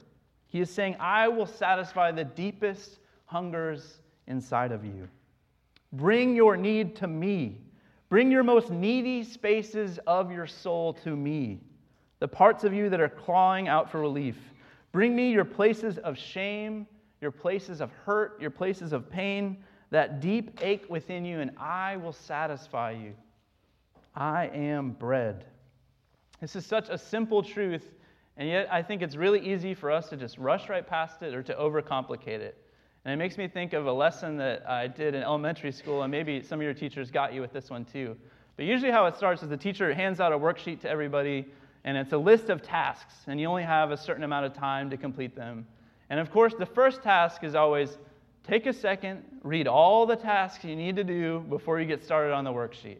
He 0.47 0.59
is 0.59 0.69
saying, 0.71 0.95
I 0.99 1.27
will 1.27 1.45
satisfy 1.45 2.11
the 2.11 2.23
deepest 2.23 2.99
hungers 3.25 3.99
inside 4.27 4.71
of 4.71 4.83
you. 4.83 5.07
Bring 5.93 6.35
your 6.35 6.57
need 6.57 6.95
to 6.97 7.07
me. 7.07 7.61
Bring 8.09 8.31
your 8.31 8.43
most 8.43 8.71
needy 8.71 9.23
spaces 9.23 9.99
of 10.07 10.31
your 10.31 10.47
soul 10.47 10.93
to 10.93 11.15
me. 11.15 11.59
The 12.19 12.27
parts 12.27 12.63
of 12.63 12.73
you 12.73 12.89
that 12.89 12.99
are 12.99 13.09
clawing 13.09 13.67
out 13.67 13.91
for 13.91 13.99
relief. 13.99 14.37
Bring 14.91 15.15
me 15.15 15.31
your 15.31 15.45
places 15.45 15.99
of 15.99 16.17
shame, 16.17 16.87
your 17.21 17.31
places 17.31 17.79
of 17.79 17.91
hurt, 17.91 18.41
your 18.41 18.49
places 18.49 18.91
of 18.91 19.09
pain 19.09 19.63
that 19.91 20.19
deep 20.19 20.59
ache 20.61 20.85
within 20.89 21.25
you, 21.25 21.39
and 21.39 21.51
I 21.57 21.97
will 21.97 22.13
satisfy 22.13 22.91
you. 22.91 23.13
I 24.15 24.47
am 24.47 24.91
bread. 24.91 25.45
This 26.41 26.55
is 26.55 26.65
such 26.65 26.89
a 26.89 26.97
simple 26.97 27.43
truth, 27.43 27.85
and 28.37 28.47
yet 28.47 28.67
I 28.71 28.81
think 28.81 29.01
it's 29.01 29.15
really 29.15 29.39
easy 29.39 29.73
for 29.73 29.91
us 29.91 30.09
to 30.09 30.17
just 30.17 30.37
rush 30.37 30.69
right 30.69 30.85
past 30.85 31.21
it 31.21 31.33
or 31.33 31.43
to 31.43 31.53
overcomplicate 31.53 32.39
it. 32.39 32.57
And 33.05 33.13
it 33.13 33.17
makes 33.17 33.37
me 33.37 33.47
think 33.47 33.73
of 33.73 33.87
a 33.87 33.93
lesson 33.93 34.37
that 34.37 34.69
I 34.69 34.87
did 34.87 35.15
in 35.15 35.23
elementary 35.23 35.71
school, 35.71 36.03
and 36.03 36.11
maybe 36.11 36.41
some 36.41 36.59
of 36.59 36.63
your 36.63 36.73
teachers 36.73 37.11
got 37.11 37.33
you 37.33 37.41
with 37.41 37.53
this 37.53 37.69
one 37.69 37.85
too. 37.85 38.15
But 38.55 38.65
usually, 38.65 38.91
how 38.91 39.05
it 39.05 39.15
starts 39.15 39.41
is 39.41 39.49
the 39.49 39.57
teacher 39.57 39.93
hands 39.93 40.19
out 40.19 40.33
a 40.33 40.37
worksheet 40.37 40.81
to 40.81 40.89
everybody, 40.89 41.45
and 41.85 41.97
it's 41.97 42.11
a 42.11 42.17
list 42.17 42.49
of 42.49 42.61
tasks, 42.61 43.15
and 43.27 43.39
you 43.39 43.47
only 43.47 43.63
have 43.63 43.91
a 43.91 43.97
certain 43.97 44.23
amount 44.23 44.45
of 44.45 44.53
time 44.53 44.89
to 44.89 44.97
complete 44.97 45.35
them. 45.35 45.65
And 46.09 46.19
of 46.19 46.29
course, 46.29 46.53
the 46.57 46.65
first 46.65 47.01
task 47.01 47.43
is 47.43 47.55
always 47.55 47.97
take 48.49 48.65
a 48.65 48.73
second, 48.73 49.23
read 49.43 49.67
all 49.67 50.07
the 50.07 50.15
tasks 50.15 50.63
you 50.63 50.75
need 50.75 50.95
to 50.95 51.03
do 51.03 51.45
before 51.49 51.79
you 51.79 51.85
get 51.85 52.03
started 52.03 52.33
on 52.33 52.43
the 52.43 52.51
worksheet. 52.51 52.97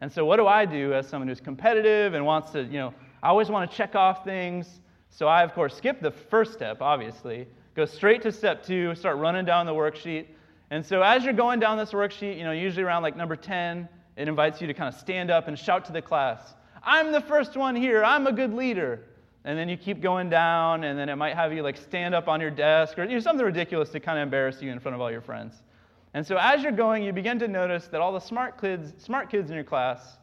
And 0.00 0.10
so, 0.10 0.24
what 0.24 0.36
do 0.36 0.46
I 0.46 0.64
do 0.64 0.94
as 0.94 1.06
someone 1.06 1.28
who's 1.28 1.40
competitive 1.40 2.14
and 2.14 2.24
wants 2.24 2.52
to, 2.52 2.62
you 2.64 2.78
know, 2.78 2.94
I 3.22 3.28
always 3.28 3.50
want 3.50 3.70
to 3.70 3.76
check 3.76 3.94
off 3.94 4.24
things. 4.24 4.80
So, 5.10 5.28
I, 5.28 5.42
of 5.42 5.52
course, 5.52 5.76
skip 5.76 6.00
the 6.00 6.10
first 6.10 6.54
step, 6.54 6.80
obviously, 6.80 7.46
go 7.74 7.84
straight 7.84 8.22
to 8.22 8.32
step 8.32 8.64
two, 8.64 8.94
start 8.94 9.18
running 9.18 9.44
down 9.44 9.66
the 9.66 9.72
worksheet. 9.72 10.26
And 10.70 10.84
so, 10.84 11.02
as 11.02 11.24
you're 11.24 11.34
going 11.34 11.60
down 11.60 11.76
this 11.76 11.92
worksheet, 11.92 12.38
you 12.38 12.44
know, 12.44 12.52
usually 12.52 12.82
around 12.82 13.02
like 13.02 13.16
number 13.16 13.36
10, 13.36 13.88
it 14.16 14.28
invites 14.28 14.62
you 14.62 14.66
to 14.66 14.74
kind 14.74 14.92
of 14.92 14.98
stand 14.98 15.30
up 15.30 15.46
and 15.46 15.58
shout 15.58 15.84
to 15.86 15.92
the 15.92 16.02
class, 16.02 16.54
I'm 16.82 17.12
the 17.12 17.20
first 17.20 17.56
one 17.56 17.76
here, 17.76 18.02
I'm 18.02 18.26
a 18.26 18.32
good 18.32 18.54
leader 18.54 19.04
and 19.46 19.56
then 19.56 19.68
you 19.68 19.76
keep 19.76 20.02
going 20.02 20.28
down, 20.28 20.82
and 20.82 20.98
then 20.98 21.08
it 21.08 21.14
might 21.14 21.36
have 21.36 21.52
you 21.52 21.62
like 21.62 21.76
stand 21.76 22.16
up 22.16 22.26
on 22.26 22.40
your 22.40 22.50
desk 22.50 22.98
or 22.98 23.04
you 23.04 23.14
know, 23.14 23.20
something 23.20 23.46
ridiculous 23.46 23.90
to 23.90 24.00
kind 24.00 24.18
of 24.18 24.24
embarrass 24.24 24.60
you 24.60 24.72
in 24.72 24.80
front 24.80 24.96
of 24.96 25.00
all 25.00 25.10
your 25.10 25.20
friends. 25.20 25.62
And 26.14 26.26
so 26.26 26.36
as 26.36 26.64
you're 26.64 26.72
going, 26.72 27.04
you 27.04 27.12
begin 27.12 27.38
to 27.38 27.46
notice 27.46 27.86
that 27.88 28.00
all 28.00 28.12
the 28.12 28.20
smart 28.20 28.60
kids, 28.60 28.92
smart 28.98 29.30
kids 29.30 29.48
in 29.48 29.54
your 29.54 29.64
class 29.64 30.18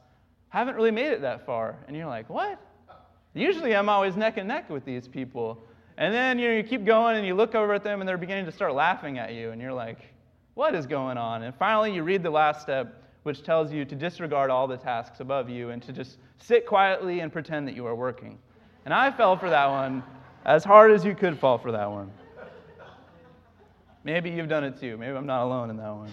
haven't 0.50 0.76
really 0.76 0.92
made 0.92 1.08
it 1.08 1.22
that 1.22 1.46
far. 1.46 1.78
And 1.88 1.96
you're 1.96 2.08
like, 2.08 2.30
what? 2.30 2.60
Usually 3.34 3.74
I'm 3.74 3.88
always 3.88 4.18
neck 4.18 4.36
and 4.36 4.48
neck 4.48 4.70
with 4.70 4.84
these 4.84 5.08
people. 5.08 5.64
And 5.98 6.14
then 6.14 6.38
you, 6.38 6.50
know, 6.50 6.56
you 6.56 6.64
keep 6.64 6.84
going 6.84 7.16
and 7.16 7.26
you 7.26 7.34
look 7.34 7.56
over 7.56 7.74
at 7.74 7.84
them 7.84 8.02
and 8.02 8.08
they're 8.08 8.18
beginning 8.18 8.46
to 8.46 8.52
start 8.52 8.74
laughing 8.74 9.20
at 9.20 9.34
you. 9.34 9.52
And 9.52 9.62
you're 9.62 9.72
like, 9.72 10.00
what 10.56 10.76
is 10.76 10.86
going 10.86 11.18
on? 11.18 11.44
And 11.44 11.56
finally 11.56 11.94
you 11.94 12.04
read 12.04 12.24
the 12.24 12.30
last 12.30 12.62
step, 12.62 13.04
which 13.24 13.42
tells 13.42 13.72
you 13.72 13.86
to 13.86 13.96
disregard 13.96 14.50
all 14.50 14.68
the 14.68 14.78
tasks 14.78 15.22
above 15.22 15.50
you 15.50 15.70
and 15.70 15.82
to 15.84 15.94
just 15.94 16.18
sit 16.40 16.66
quietly 16.66 17.22
and 17.22 17.32
pretend 17.32 17.70
that 17.70 17.76
you 17.76 17.86
are 17.86 17.96
working. 17.96 18.38
And 18.86 18.94
I 18.94 19.12
fell 19.12 19.38
for 19.38 19.50
that 19.50 19.68
one 19.68 20.04
as 20.46 20.64
hard 20.64 20.92
as 20.92 21.06
you 21.06 21.16
could 21.16 21.40
fall 21.40 21.58
for 21.58 21.72
that 21.72 21.90
one. 21.90 22.12
Maybe 24.04 24.30
you've 24.30 24.50
done 24.50 24.64
it 24.64 24.80
too. 24.80 24.98
Maybe 24.98 25.16
I'm 25.16 25.26
not 25.26 25.44
alone 25.44 25.70
in 25.70 25.78
that 25.78 25.96
one. 25.96 26.12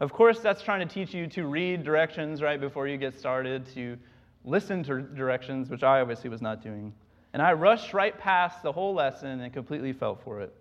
Of 0.00 0.12
course, 0.12 0.40
that's 0.40 0.62
trying 0.62 0.86
to 0.86 0.92
teach 0.92 1.14
you 1.14 1.26
to 1.28 1.46
read 1.46 1.84
directions 1.84 2.42
right 2.42 2.60
before 2.60 2.88
you 2.88 2.96
get 2.96 3.18
started, 3.18 3.66
to 3.74 3.96
listen 4.44 4.82
to 4.84 5.02
directions, 5.02 5.70
which 5.70 5.82
I 5.82 6.00
obviously 6.00 6.30
was 6.30 6.42
not 6.42 6.62
doing. 6.62 6.92
And 7.32 7.42
I 7.42 7.52
rushed 7.52 7.94
right 7.94 8.16
past 8.18 8.62
the 8.62 8.72
whole 8.72 8.94
lesson 8.94 9.40
and 9.40 9.52
completely 9.52 9.92
fell 9.92 10.16
for 10.16 10.40
it. 10.40 10.54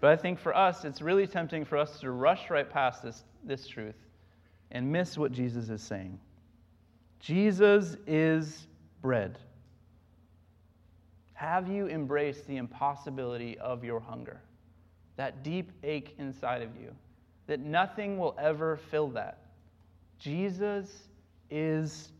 But 0.00 0.10
I 0.10 0.16
think 0.16 0.38
for 0.38 0.56
us, 0.56 0.84
it's 0.84 1.00
really 1.00 1.26
tempting 1.26 1.64
for 1.64 1.78
us 1.78 2.00
to 2.00 2.10
rush 2.10 2.50
right 2.50 2.68
past 2.68 3.02
this, 3.02 3.24
this 3.44 3.66
truth 3.66 3.94
and 4.70 4.90
miss 4.90 5.16
what 5.16 5.32
Jesus 5.32 5.68
is 5.68 5.82
saying. 5.82 6.18
Jesus 7.20 7.96
is 8.06 8.66
bread. 9.00 9.38
Have 11.44 11.68
you 11.68 11.88
embraced 11.88 12.46
the 12.46 12.56
impossibility 12.56 13.58
of 13.58 13.84
your 13.84 14.00
hunger? 14.00 14.40
That 15.16 15.42
deep 15.44 15.72
ache 15.82 16.14
inside 16.18 16.62
of 16.62 16.70
you, 16.74 16.90
that 17.48 17.60
nothing 17.60 18.16
will 18.16 18.34
ever 18.38 18.78
fill 18.90 19.08
that. 19.08 19.40
Jesus 20.18 21.02
is 21.50 22.12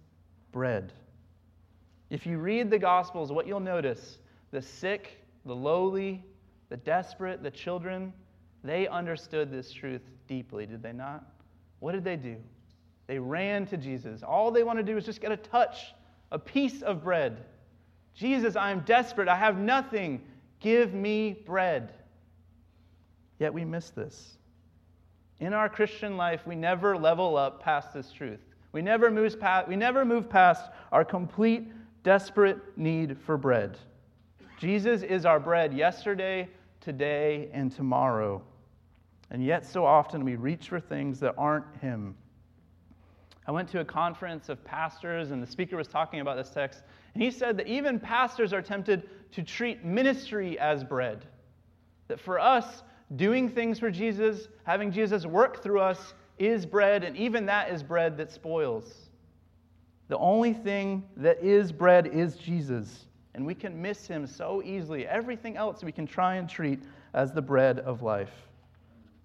bread. 0.52 0.92
If 2.10 2.26
you 2.26 2.36
read 2.36 2.68
the 2.68 2.78
Gospels, 2.78 3.32
what 3.32 3.46
you'll 3.46 3.60
notice 3.60 4.18
the 4.50 4.60
sick, 4.60 5.24
the 5.46 5.56
lowly, 5.56 6.22
the 6.68 6.76
desperate, 6.76 7.42
the 7.42 7.50
children, 7.50 8.12
they 8.62 8.86
understood 8.86 9.50
this 9.50 9.72
truth 9.72 10.02
deeply, 10.28 10.66
did 10.66 10.82
they 10.82 10.92
not? 10.92 11.24
What 11.80 11.92
did 11.92 12.04
they 12.04 12.16
do? 12.16 12.36
They 13.06 13.18
ran 13.18 13.64
to 13.68 13.78
Jesus. 13.78 14.22
All 14.22 14.50
they 14.50 14.64
want 14.64 14.78
to 14.80 14.84
do 14.84 14.98
is 14.98 15.06
just 15.06 15.22
get 15.22 15.32
a 15.32 15.38
touch, 15.38 15.94
a 16.30 16.38
piece 16.38 16.82
of 16.82 17.02
bread. 17.02 17.38
Jesus, 18.14 18.56
I 18.56 18.70
am 18.70 18.80
desperate. 18.80 19.28
I 19.28 19.36
have 19.36 19.58
nothing. 19.58 20.22
Give 20.60 20.94
me 20.94 21.32
bread. 21.44 21.92
Yet 23.38 23.52
we 23.52 23.64
miss 23.64 23.90
this. 23.90 24.38
In 25.40 25.52
our 25.52 25.68
Christian 25.68 26.16
life, 26.16 26.46
we 26.46 26.54
never 26.54 26.96
level 26.96 27.36
up 27.36 27.60
past 27.60 27.92
this 27.92 28.12
truth. 28.12 28.40
We 28.72 28.82
never 28.82 29.10
move 29.10 29.38
past, 29.38 29.68
we 29.68 29.76
never 29.76 30.04
move 30.04 30.28
past 30.28 30.70
our 30.90 31.04
complete, 31.04 31.72
desperate 32.02 32.58
need 32.76 33.16
for 33.18 33.36
bread. 33.36 33.78
Jesus 34.58 35.02
is 35.02 35.26
our 35.26 35.40
bread 35.40 35.74
yesterday, 35.74 36.48
today, 36.80 37.48
and 37.52 37.70
tomorrow. 37.70 38.42
And 39.30 39.44
yet, 39.44 39.66
so 39.66 39.84
often, 39.84 40.24
we 40.24 40.36
reach 40.36 40.68
for 40.68 40.80
things 40.80 41.20
that 41.20 41.34
aren't 41.36 41.64
Him. 41.80 42.14
I 43.46 43.52
went 43.52 43.68
to 43.70 43.80
a 43.80 43.84
conference 43.84 44.48
of 44.48 44.64
pastors, 44.64 45.30
and 45.30 45.42
the 45.42 45.46
speaker 45.46 45.76
was 45.76 45.86
talking 45.86 46.20
about 46.20 46.36
this 46.36 46.50
text, 46.50 46.82
and 47.12 47.22
he 47.22 47.30
said 47.30 47.56
that 47.58 47.66
even 47.66 48.00
pastors 48.00 48.52
are 48.52 48.62
tempted 48.62 49.08
to 49.32 49.42
treat 49.42 49.84
ministry 49.84 50.58
as 50.58 50.82
bread. 50.82 51.26
That 52.08 52.20
for 52.20 52.38
us, 52.38 52.82
doing 53.16 53.50
things 53.50 53.78
for 53.78 53.90
Jesus, 53.90 54.48
having 54.64 54.90
Jesus 54.90 55.26
work 55.26 55.62
through 55.62 55.80
us, 55.80 56.14
is 56.38 56.64
bread, 56.64 57.04
and 57.04 57.16
even 57.16 57.46
that 57.46 57.70
is 57.70 57.82
bread 57.82 58.16
that 58.16 58.32
spoils. 58.32 59.10
The 60.08 60.18
only 60.18 60.52
thing 60.52 61.04
that 61.16 61.42
is 61.42 61.70
bread 61.70 62.06
is 62.06 62.36
Jesus, 62.36 63.06
and 63.34 63.44
we 63.44 63.54
can 63.54 63.80
miss 63.80 64.06
him 64.06 64.26
so 64.26 64.62
easily. 64.64 65.06
Everything 65.06 65.56
else 65.56 65.84
we 65.84 65.92
can 65.92 66.06
try 66.06 66.36
and 66.36 66.48
treat 66.48 66.82
as 67.12 67.32
the 67.32 67.42
bread 67.42 67.78
of 67.80 68.02
life. 68.02 68.32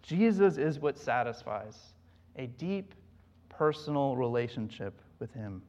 Jesus 0.01 0.57
is 0.57 0.79
what 0.79 0.97
satisfies 0.97 1.93
a 2.37 2.47
deep 2.47 2.93
personal 3.59 4.15
relationship 4.15 5.01
with 5.19 5.33
him. 5.33 5.61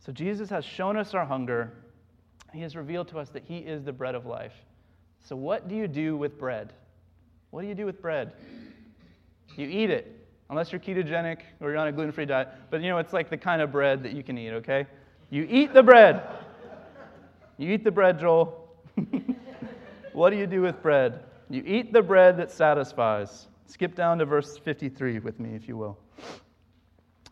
So 0.00 0.12
Jesus 0.12 0.50
has 0.50 0.66
shown 0.66 0.98
us 0.98 1.14
our 1.14 1.24
hunger. 1.24 1.72
He 2.52 2.60
has 2.60 2.76
revealed 2.76 3.08
to 3.08 3.18
us 3.18 3.30
that 3.30 3.42
he 3.42 3.56
is 3.56 3.84
the 3.84 3.92
bread 3.92 4.14
of 4.14 4.26
life. 4.26 4.52
So, 5.24 5.34
what 5.34 5.66
do 5.66 5.74
you 5.74 5.88
do 5.88 6.18
with 6.18 6.38
bread? 6.38 6.74
What 7.50 7.62
do 7.62 7.68
you 7.68 7.74
do 7.74 7.86
with 7.86 8.02
bread? 8.02 8.32
You 9.56 9.66
eat 9.66 9.88
it, 9.88 10.28
unless 10.50 10.70
you're 10.70 10.80
ketogenic 10.80 11.38
or 11.60 11.70
you're 11.70 11.78
on 11.78 11.88
a 11.88 11.92
gluten 11.92 12.12
free 12.12 12.26
diet. 12.26 12.48
But 12.70 12.82
you 12.82 12.88
know, 12.88 12.98
it's 12.98 13.14
like 13.14 13.30
the 13.30 13.38
kind 13.38 13.62
of 13.62 13.72
bread 13.72 14.02
that 14.02 14.12
you 14.12 14.22
can 14.22 14.36
eat, 14.36 14.50
okay? 14.50 14.86
You 15.30 15.46
eat 15.48 15.72
the 15.72 15.82
bread. 15.82 16.22
You 17.56 17.72
eat 17.72 17.82
the 17.82 17.90
bread, 17.90 18.20
Joel. 18.20 18.68
what 20.12 20.30
do 20.30 20.36
you 20.36 20.46
do 20.46 20.60
with 20.60 20.82
bread? 20.82 21.20
You 21.48 21.62
eat 21.66 21.94
the 21.94 22.02
bread 22.02 22.36
that 22.36 22.50
satisfies. 22.50 23.48
Skip 23.66 23.94
down 23.94 24.18
to 24.18 24.26
verse 24.26 24.58
53 24.58 25.20
with 25.20 25.40
me, 25.40 25.54
if 25.54 25.66
you 25.66 25.78
will. 25.78 25.98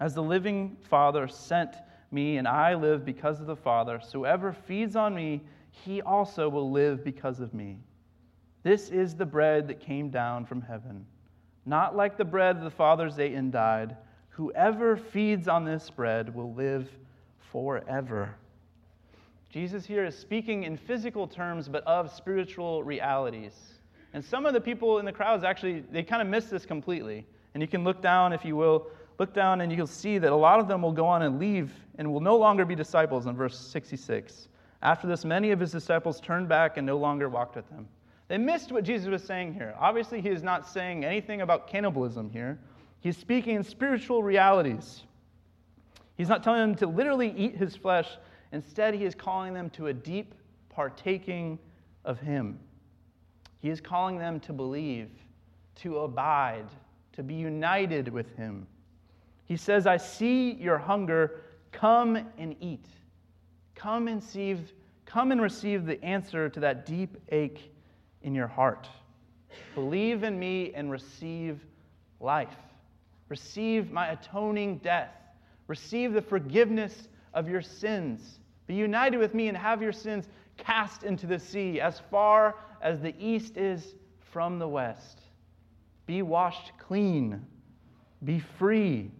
As 0.00 0.14
the 0.14 0.22
living 0.22 0.76
Father 0.88 1.26
sent 1.28 1.74
me, 2.10 2.36
and 2.36 2.46
I 2.46 2.74
live 2.74 3.04
because 3.04 3.40
of 3.40 3.46
the 3.46 3.56
Father, 3.56 4.00
so 4.02 4.20
whoever 4.20 4.52
feeds 4.52 4.96
on 4.96 5.14
me, 5.14 5.42
he 5.70 6.00
also 6.02 6.48
will 6.48 6.70
live 6.70 7.04
because 7.04 7.40
of 7.40 7.52
me. 7.52 7.78
This 8.62 8.90
is 8.90 9.14
the 9.14 9.26
bread 9.26 9.68
that 9.68 9.80
came 9.80 10.10
down 10.10 10.44
from 10.44 10.60
heaven, 10.60 11.06
not 11.66 11.96
like 11.96 12.16
the 12.16 12.24
bread 12.24 12.62
the 12.62 12.70
fathers 12.70 13.18
ate 13.18 13.34
and 13.34 13.52
died. 13.52 13.96
Whoever 14.30 14.96
feeds 14.96 15.48
on 15.48 15.64
this 15.64 15.90
bread 15.90 16.34
will 16.34 16.54
live 16.54 16.88
forever. 17.52 18.34
Jesus 19.50 19.86
here 19.86 20.04
is 20.04 20.16
speaking 20.16 20.64
in 20.64 20.76
physical 20.76 21.26
terms, 21.26 21.68
but 21.68 21.82
of 21.84 22.12
spiritual 22.12 22.82
realities. 22.82 23.54
And 24.12 24.24
some 24.24 24.46
of 24.46 24.54
the 24.54 24.60
people 24.60 24.98
in 24.98 25.04
the 25.04 25.12
crowds 25.12 25.44
actually, 25.44 25.80
they 25.90 26.02
kind 26.02 26.22
of 26.22 26.28
miss 26.28 26.46
this 26.46 26.66
completely. 26.66 27.26
And 27.54 27.62
you 27.62 27.68
can 27.68 27.84
look 27.84 28.02
down, 28.02 28.32
if 28.32 28.44
you 28.44 28.56
will, 28.56 28.88
look 29.18 29.34
down 29.34 29.60
and 29.60 29.72
you'll 29.72 29.86
see 29.86 30.18
that 30.18 30.32
a 30.32 30.36
lot 30.36 30.60
of 30.60 30.68
them 30.68 30.82
will 30.82 30.92
go 30.92 31.06
on 31.06 31.22
and 31.22 31.38
leave 31.38 31.72
and 31.96 32.12
will 32.12 32.20
no 32.20 32.36
longer 32.36 32.64
be 32.64 32.74
disciples 32.74 33.26
in 33.26 33.36
verse 33.36 33.58
66. 33.58 34.48
After 34.82 35.06
this, 35.06 35.24
many 35.24 35.50
of 35.50 35.58
his 35.58 35.72
disciples 35.72 36.20
turned 36.20 36.48
back 36.48 36.76
and 36.76 36.86
no 36.86 36.96
longer 36.96 37.28
walked 37.28 37.56
with 37.56 37.68
him. 37.70 37.88
They 38.28 38.38
missed 38.38 38.70
what 38.70 38.84
Jesus 38.84 39.08
was 39.08 39.24
saying 39.24 39.54
here. 39.54 39.74
Obviously, 39.78 40.20
he 40.20 40.28
is 40.28 40.42
not 40.42 40.68
saying 40.68 41.04
anything 41.04 41.40
about 41.40 41.66
cannibalism 41.66 42.30
here. 42.30 42.58
He's 43.00 43.16
speaking 43.16 43.56
in 43.56 43.64
spiritual 43.64 44.22
realities. 44.22 45.02
He's 46.16 46.28
not 46.28 46.42
telling 46.42 46.60
them 46.60 46.74
to 46.76 46.86
literally 46.86 47.32
eat 47.36 47.56
his 47.56 47.74
flesh. 47.74 48.08
Instead, 48.52 48.94
he 48.94 49.04
is 49.04 49.14
calling 49.14 49.54
them 49.54 49.70
to 49.70 49.86
a 49.86 49.92
deep 49.92 50.34
partaking 50.68 51.58
of 52.04 52.20
him. 52.20 52.58
He 53.60 53.70
is 53.70 53.80
calling 53.80 54.18
them 54.18 54.40
to 54.40 54.52
believe, 54.52 55.10
to 55.76 55.98
abide, 56.00 56.66
to 57.14 57.22
be 57.22 57.34
united 57.34 58.08
with 58.08 58.36
him. 58.36 58.66
He 59.48 59.56
says, 59.56 59.86
I 59.86 59.96
see 59.96 60.52
your 60.52 60.76
hunger. 60.76 61.40
Come 61.72 62.16
and 62.36 62.54
eat. 62.60 62.84
Come 63.74 64.06
and 64.06 64.22
receive, 64.22 64.72
come 65.06 65.32
and 65.32 65.40
receive 65.40 65.86
the 65.86 66.02
answer 66.04 66.50
to 66.50 66.60
that 66.60 66.84
deep 66.84 67.16
ache 67.30 67.72
in 68.22 68.34
your 68.34 68.46
heart. 68.46 68.86
Believe 69.74 70.22
in 70.22 70.38
me 70.38 70.72
and 70.74 70.90
receive 70.90 71.64
life. 72.20 72.54
Receive 73.30 73.90
my 73.90 74.08
atoning 74.08 74.78
death. 74.78 75.14
Receive 75.66 76.12
the 76.12 76.22
forgiveness 76.22 77.08
of 77.32 77.48
your 77.48 77.62
sins. 77.62 78.40
Be 78.66 78.74
united 78.74 79.16
with 79.16 79.34
me 79.34 79.48
and 79.48 79.56
have 79.56 79.80
your 79.80 79.92
sins 79.92 80.28
cast 80.58 81.04
into 81.04 81.26
the 81.26 81.38
sea 81.38 81.80
as 81.80 82.02
far 82.10 82.56
as 82.82 83.00
the 83.00 83.14
east 83.18 83.56
is 83.56 83.94
from 84.30 84.58
the 84.58 84.68
west. 84.68 85.20
Be 86.04 86.20
washed 86.20 86.72
clean. 86.78 87.46
Be 88.24 88.40
free 88.58 89.10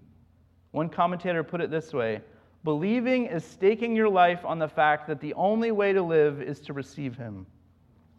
one 0.79 0.89
commentator 0.89 1.43
put 1.43 1.61
it 1.61 1.73
this 1.73 1.93
way 1.93 2.21
Believing 2.63 3.27
is 3.27 3.45
staking 3.45 3.97
your 3.97 4.09
life 4.09 4.45
on 4.45 4.61
the 4.61 4.69
fact 4.69 5.09
that 5.09 5.21
the 5.21 5.35
only 5.35 5.73
way 5.73 5.93
to 5.93 6.03
live 6.03 6.41
is 6.41 6.61
to 6.61 6.73
receive 6.73 7.17
Him. 7.17 7.47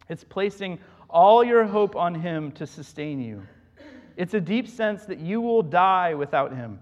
It's 0.10 0.26
placing 0.26 0.78
all 1.10 1.42
your 1.42 1.64
hope 1.64 1.96
on 1.96 2.16
Him 2.16 2.52
to 2.54 2.68
sustain 2.68 3.22
you. 3.22 3.44
It's 4.18 4.34
a 4.34 4.42
deep 4.42 4.68
sense 4.68 5.06
that 5.06 5.20
you 5.20 5.40
will 5.40 5.62
die 5.62 6.14
without 6.14 6.54
Him. 6.54 6.80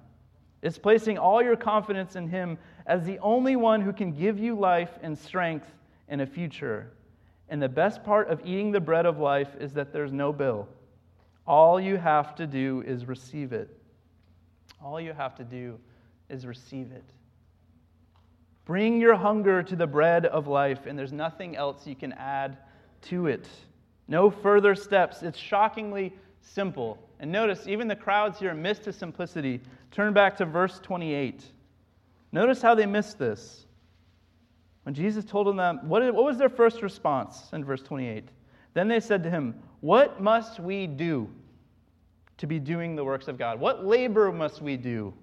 It's 0.63 0.79
placing 0.79 1.19
all 1.19 1.43
your 1.43 1.55
confidence 1.55 2.15
in 2.15 2.27
Him 2.27 2.57
as 2.87 3.05
the 3.05 3.19
only 3.19 3.55
one 3.55 3.81
who 3.81 3.93
can 3.93 4.11
give 4.11 4.39
you 4.39 4.55
life 4.55 4.97
and 5.03 5.15
strength 5.15 5.67
and 6.07 6.21
a 6.21 6.25
future. 6.25 6.91
And 7.49 7.61
the 7.61 7.69
best 7.69 8.03
part 8.03 8.29
of 8.29 8.41
eating 8.43 8.71
the 8.71 8.79
bread 8.79 9.05
of 9.05 9.19
life 9.19 9.55
is 9.59 9.73
that 9.73 9.93
there's 9.93 10.13
no 10.13 10.33
bill. 10.33 10.67
All 11.45 11.79
you 11.79 11.97
have 11.97 12.33
to 12.35 12.47
do 12.47 12.83
is 12.87 13.07
receive 13.07 13.53
it. 13.53 13.76
All 14.83 14.99
you 15.01 15.13
have 15.13 15.35
to 15.35 15.43
do 15.43 15.79
is 16.29 16.45
receive 16.45 16.91
it. 16.91 17.03
Bring 18.65 18.99
your 18.99 19.15
hunger 19.15 19.63
to 19.63 19.75
the 19.75 19.87
bread 19.87 20.25
of 20.25 20.47
life, 20.47 20.85
and 20.85 20.99
there's 20.99 21.13
nothing 21.13 21.55
else 21.55 21.87
you 21.87 21.95
can 21.95 22.11
add 22.13 22.57
to 23.03 23.27
it. 23.27 23.47
No 24.07 24.29
further 24.29 24.75
steps. 24.75 25.23
It's 25.23 25.39
shockingly 25.39 26.13
simple. 26.41 26.97
And 27.19 27.31
notice, 27.31 27.67
even 27.67 27.87
the 27.87 27.95
crowds 27.95 28.39
here 28.39 28.53
missed 28.53 28.83
the 28.83 28.93
simplicity. 28.93 29.61
Turn 29.91 30.13
back 30.13 30.37
to 30.37 30.45
verse 30.45 30.79
28. 30.79 31.43
Notice 32.31 32.61
how 32.61 32.75
they 32.75 32.85
missed 32.85 33.17
this. 33.17 33.65
When 34.83 34.93
Jesus 34.93 35.25
told 35.25 35.47
them, 35.57 35.79
what, 35.83 36.01
what 36.13 36.25
was 36.25 36.37
their 36.37 36.49
first 36.49 36.81
response 36.81 37.49
in 37.53 37.65
verse 37.65 37.81
28? 37.81 38.29
Then 38.73 38.87
they 38.87 38.99
said 38.99 39.23
to 39.23 39.29
him, 39.29 39.55
What 39.81 40.21
must 40.21 40.59
we 40.59 40.87
do 40.87 41.29
to 42.38 42.47
be 42.47 42.60
doing 42.60 42.95
the 42.95 43.04
works 43.04 43.28
of 43.28 43.38
God? 43.38 43.60
What 43.60 43.86
labor 43.86 44.32
must 44.32 44.62
we 44.62 44.78
do? 44.78 45.13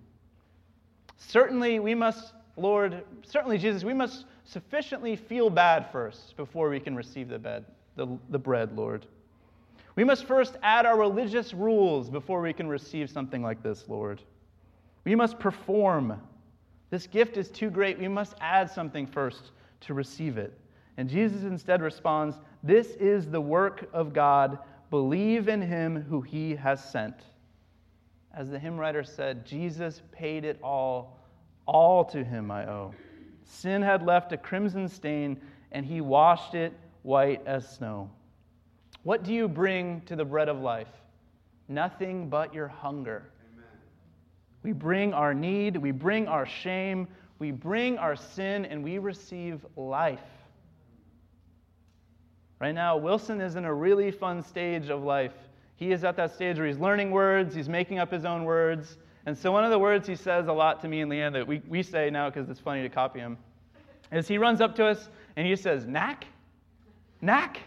Certainly, 1.17 1.79
we 1.81 1.95
must, 1.95 2.33
Lord, 2.57 3.05
certainly, 3.25 3.59
Jesus, 3.59 3.85
we 3.85 3.95
must 3.95 4.27
sufficiently 4.45 5.17
feel 5.17 5.51
bad 5.51 5.91
first 5.91 6.37
before 6.37 6.69
we 6.69 6.81
can 6.81 6.95
receive 6.95 7.29
the, 7.29 7.39
bed, 7.39 7.65
the, 7.97 8.07
the 8.31 8.39
bread, 8.39 8.77
Lord. 8.77 9.07
We 9.97 10.05
must 10.05 10.25
first 10.25 10.57
add 10.63 10.87
our 10.87 10.99
religious 10.99 11.55
rules 11.55 12.11
before 12.11 12.41
we 12.41 12.53
can 12.53 12.69
receive 12.69 13.09
something 13.09 13.43
like 13.43 13.63
this, 13.63 13.85
Lord. 13.89 14.21
We 15.05 15.15
must 15.15 15.39
perform. 15.39 16.21
This 16.91 17.07
gift 17.07 17.37
is 17.37 17.49
too 17.49 17.71
great. 17.71 17.99
We 17.99 18.09
must 18.09 18.35
add 18.41 18.71
something 18.71 19.07
first 19.07 19.53
to 19.83 19.95
receive 19.95 20.37
it. 20.37 20.59
And 20.97 21.09
Jesus 21.09 21.43
instead 21.43 21.83
responds, 21.83 22.37
This 22.63 22.89
is 23.01 23.27
the 23.27 23.41
work 23.41 23.89
of 23.93 24.13
God. 24.13 24.59
Believe 24.95 25.49
in 25.49 25.61
him 25.61 26.05
who 26.09 26.21
he 26.21 26.55
has 26.55 26.81
sent. 26.81 27.17
As 28.33 28.49
the 28.49 28.61
hymn 28.61 28.79
writer 28.79 29.03
said, 29.03 29.45
Jesus 29.45 30.03
paid 30.13 30.45
it 30.45 30.57
all. 30.63 31.19
All 31.67 32.05
to 32.05 32.23
him 32.23 32.53
I 32.53 32.65
owe. 32.69 32.95
Sin 33.43 33.83
had 33.83 34.07
left 34.07 34.31
a 34.31 34.37
crimson 34.37 34.89
stain, 34.89 35.41
and 35.73 35.85
he 35.85 36.01
washed 36.01 36.55
it 36.55 36.73
white 37.03 37.43
as 37.45 37.69
snow. 37.69 38.09
What 39.03 39.25
do 39.25 39.35
you 39.35 39.49
bring 39.49 40.01
to 40.03 40.15
the 40.15 40.25
bread 40.25 40.49
of 40.49 40.61
life? 40.61 40.93
Nothing 41.67 42.29
but 42.29 42.55
your 42.55 42.69
hunger. 42.69 43.33
Amen. 43.53 43.67
We 44.63 44.71
bring 44.71 45.13
our 45.13 45.35
need, 45.35 45.77
we 45.77 45.91
bring 45.91 46.29
our 46.29 46.47
shame, 46.47 47.09
we 47.41 47.51
bring 47.51 47.99
our 47.99 48.15
sin, 48.15 48.65
and 48.65 48.85
we 48.85 48.99
receive 48.99 49.67
life. 49.75 50.21
Right 52.65 52.75
now, 52.75 52.97
Wilson 52.97 53.43
is 53.43 53.57
in 53.57 53.67
a 53.67 53.75
really 53.75 54.11
fun 54.11 54.43
stage 54.43 54.89
of 54.89 55.03
life. 55.03 55.35
He 55.77 55.93
is 55.93 56.03
at 56.03 56.17
that 56.17 56.35
stage 56.35 56.57
where 56.57 56.67
he's 56.67 56.79
learning 56.79 57.11
words, 57.11 57.55
he's 57.55 57.69
making 57.69 57.99
up 57.99 58.11
his 58.11 58.25
own 58.25 58.45
words. 58.45 58.97
And 59.27 59.37
so, 59.37 59.53
one 59.53 59.65
of 59.65 59.71
the 59.71 59.79
words 59.79 60.09
he 60.09 60.17
says 60.17 60.49
a 60.49 60.53
lot 60.55 60.81
to 60.81 60.89
me 60.89 61.03
and 61.03 61.13
Leanne 61.13 61.35
that 61.35 61.47
we, 61.47 61.61
we 61.69 61.83
say 61.83 62.09
now 62.09 62.31
because 62.31 62.49
it's 62.49 62.59
funny 62.59 62.81
to 62.81 62.89
copy 62.89 63.19
him 63.21 63.37
is 64.11 64.27
he 64.27 64.39
runs 64.39 64.63
up 64.63 64.75
to 64.77 64.87
us 64.87 65.11
and 65.37 65.47
he 65.47 65.57
says, 65.57 65.85
Knack? 65.85 66.25
Knack? 67.21 67.59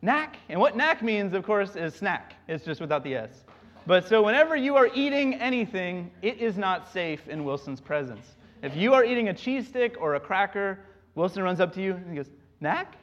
Knack. 0.00 0.38
And 0.48 0.58
what 0.58 0.78
knack 0.78 1.02
means, 1.02 1.34
of 1.34 1.44
course, 1.44 1.76
is 1.76 1.94
snack. 1.94 2.32
It's 2.48 2.64
just 2.64 2.80
without 2.80 3.04
the 3.04 3.14
S. 3.14 3.44
But 3.86 4.08
so 4.08 4.22
whenever 4.22 4.56
you 4.56 4.76
are 4.76 4.88
eating 4.94 5.34
anything, 5.34 6.10
it 6.22 6.38
is 6.38 6.56
not 6.56 6.90
safe 6.90 7.28
in 7.28 7.44
Wilson's 7.44 7.82
presence. 7.82 8.24
If 8.62 8.74
you 8.76 8.94
are 8.94 9.04
eating 9.04 9.28
a 9.28 9.34
cheese 9.34 9.68
stick 9.68 9.96
or 10.00 10.14
a 10.14 10.20
cracker, 10.20 10.78
Wilson 11.16 11.42
runs 11.42 11.60
up 11.60 11.74
to 11.74 11.82
you 11.82 11.92
and 11.92 12.08
he 12.08 12.16
goes, 12.16 12.30
Knack? 12.62 12.96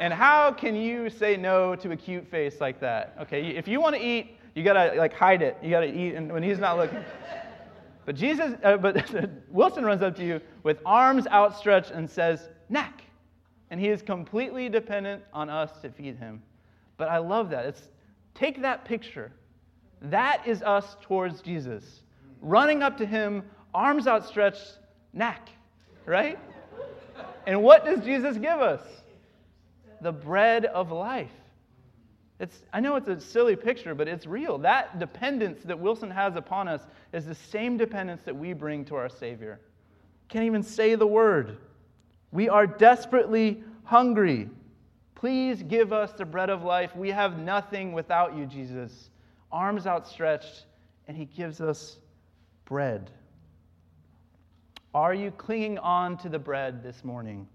And 0.00 0.12
how 0.12 0.52
can 0.52 0.76
you 0.76 1.10
say 1.10 1.36
no 1.36 1.74
to 1.76 1.90
a 1.90 1.96
cute 1.96 2.28
face 2.30 2.60
like 2.60 2.80
that? 2.80 3.16
Okay, 3.22 3.48
if 3.48 3.66
you 3.66 3.80
want 3.80 3.96
to 3.96 4.02
eat, 4.02 4.36
you 4.54 4.62
gotta 4.64 4.94
like 4.96 5.12
hide 5.12 5.42
it. 5.42 5.56
You 5.62 5.70
gotta 5.70 5.92
eat 5.92 6.20
when 6.20 6.42
he's 6.42 6.58
not 6.58 6.76
looking. 6.76 7.04
But 8.06 8.16
Jesus, 8.16 8.54
uh, 8.64 8.78
but 8.78 9.10
Wilson 9.50 9.84
runs 9.84 10.00
up 10.00 10.16
to 10.16 10.24
you 10.24 10.40
with 10.62 10.78
arms 10.86 11.26
outstretched 11.26 11.90
and 11.90 12.08
says, 12.08 12.48
"Knack." 12.70 13.02
and 13.70 13.80
he 13.80 13.88
is 13.88 14.02
completely 14.02 14.68
dependent 14.68 15.22
on 15.32 15.50
us 15.50 15.80
to 15.82 15.90
feed 15.90 16.16
him. 16.16 16.42
But 16.96 17.08
I 17.08 17.18
love 17.18 17.50
that. 17.50 17.66
It's 17.66 17.82
take 18.34 18.62
that 18.62 18.84
picture. 18.84 19.32
That 20.00 20.46
is 20.46 20.62
us 20.62 20.96
towards 21.02 21.40
Jesus. 21.42 22.02
Running 22.40 22.82
up 22.82 22.96
to 22.98 23.06
him, 23.06 23.42
arms 23.74 24.06
outstretched, 24.06 24.78
knack, 25.12 25.48
right? 26.06 26.38
And 27.46 27.62
what 27.62 27.84
does 27.84 28.04
Jesus 28.04 28.36
give 28.36 28.60
us? 28.60 28.80
The 30.00 30.12
bread 30.12 30.64
of 30.66 30.90
life. 30.92 31.30
It's, 32.40 32.62
I 32.72 32.80
know 32.80 32.94
it's 32.96 33.08
a 33.08 33.20
silly 33.20 33.56
picture, 33.56 33.94
but 33.94 34.06
it's 34.06 34.26
real. 34.26 34.58
That 34.58 34.98
dependence 34.98 35.62
that 35.64 35.78
Wilson 35.78 36.10
has 36.10 36.36
upon 36.36 36.68
us 36.68 36.82
is 37.12 37.26
the 37.26 37.34
same 37.34 37.76
dependence 37.76 38.22
that 38.24 38.36
we 38.36 38.52
bring 38.52 38.84
to 38.86 38.94
our 38.94 39.08
Savior. 39.08 39.60
Can't 40.28 40.44
even 40.44 40.62
say 40.62 40.94
the 40.94 41.06
word. 41.06 41.56
We 42.30 42.48
are 42.48 42.66
desperately 42.66 43.64
hungry. 43.82 44.48
Please 45.14 45.64
give 45.64 45.92
us 45.92 46.12
the 46.12 46.24
bread 46.24 46.48
of 46.48 46.62
life. 46.62 46.94
We 46.94 47.10
have 47.10 47.38
nothing 47.38 47.92
without 47.92 48.36
you, 48.36 48.46
Jesus. 48.46 49.10
Arms 49.50 49.86
outstretched, 49.86 50.66
and 51.08 51.16
He 51.16 51.24
gives 51.24 51.60
us 51.60 51.96
bread. 52.66 53.10
Are 54.94 55.14
you 55.14 55.32
clinging 55.32 55.78
on 55.78 56.18
to 56.18 56.28
the 56.28 56.38
bread 56.38 56.82
this 56.82 57.02
morning? 57.02 57.48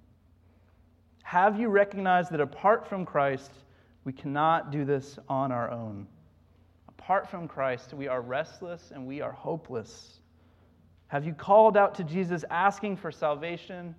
Have 1.33 1.59
you 1.59 1.69
recognized 1.69 2.31
that 2.31 2.41
apart 2.41 2.87
from 2.87 3.07
Christ, 3.07 3.51
we 4.03 4.13
cannot 4.13 4.71
do 4.71 4.85
this 4.85 5.17
on 5.27 5.51
our 5.51 5.71
own? 5.71 6.05
Apart 6.87 7.27
from 7.27 7.47
Christ, 7.47 7.91
we 7.91 8.07
are 8.07 8.21
restless 8.21 8.91
and 8.93 9.07
we 9.07 9.19
are 9.19 9.31
hopeless. 9.31 10.19
Have 11.07 11.25
you 11.25 11.33
called 11.33 11.75
out 11.75 11.95
to 11.95 12.03
Jesus 12.03 12.45
asking 12.51 12.97
for 12.97 13.11
salvation? 13.11 13.95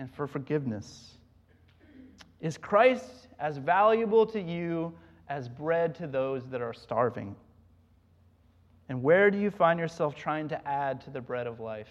and 0.00 0.10
for 0.14 0.26
forgiveness. 0.26 1.18
Is 2.40 2.56
Christ 2.56 3.28
as 3.38 3.58
valuable 3.58 4.24
to 4.24 4.40
you 4.40 4.94
as 5.28 5.46
bread 5.46 5.94
to 5.96 6.06
those 6.06 6.46
that 6.46 6.62
are 6.62 6.72
starving? 6.72 7.36
And 8.88 9.02
where 9.02 9.30
do 9.30 9.36
you 9.36 9.50
find 9.50 9.78
yourself 9.78 10.16
trying 10.16 10.48
to 10.48 10.66
add 10.66 11.02
to 11.02 11.10
the 11.10 11.20
bread 11.20 11.46
of 11.46 11.60
life? 11.60 11.90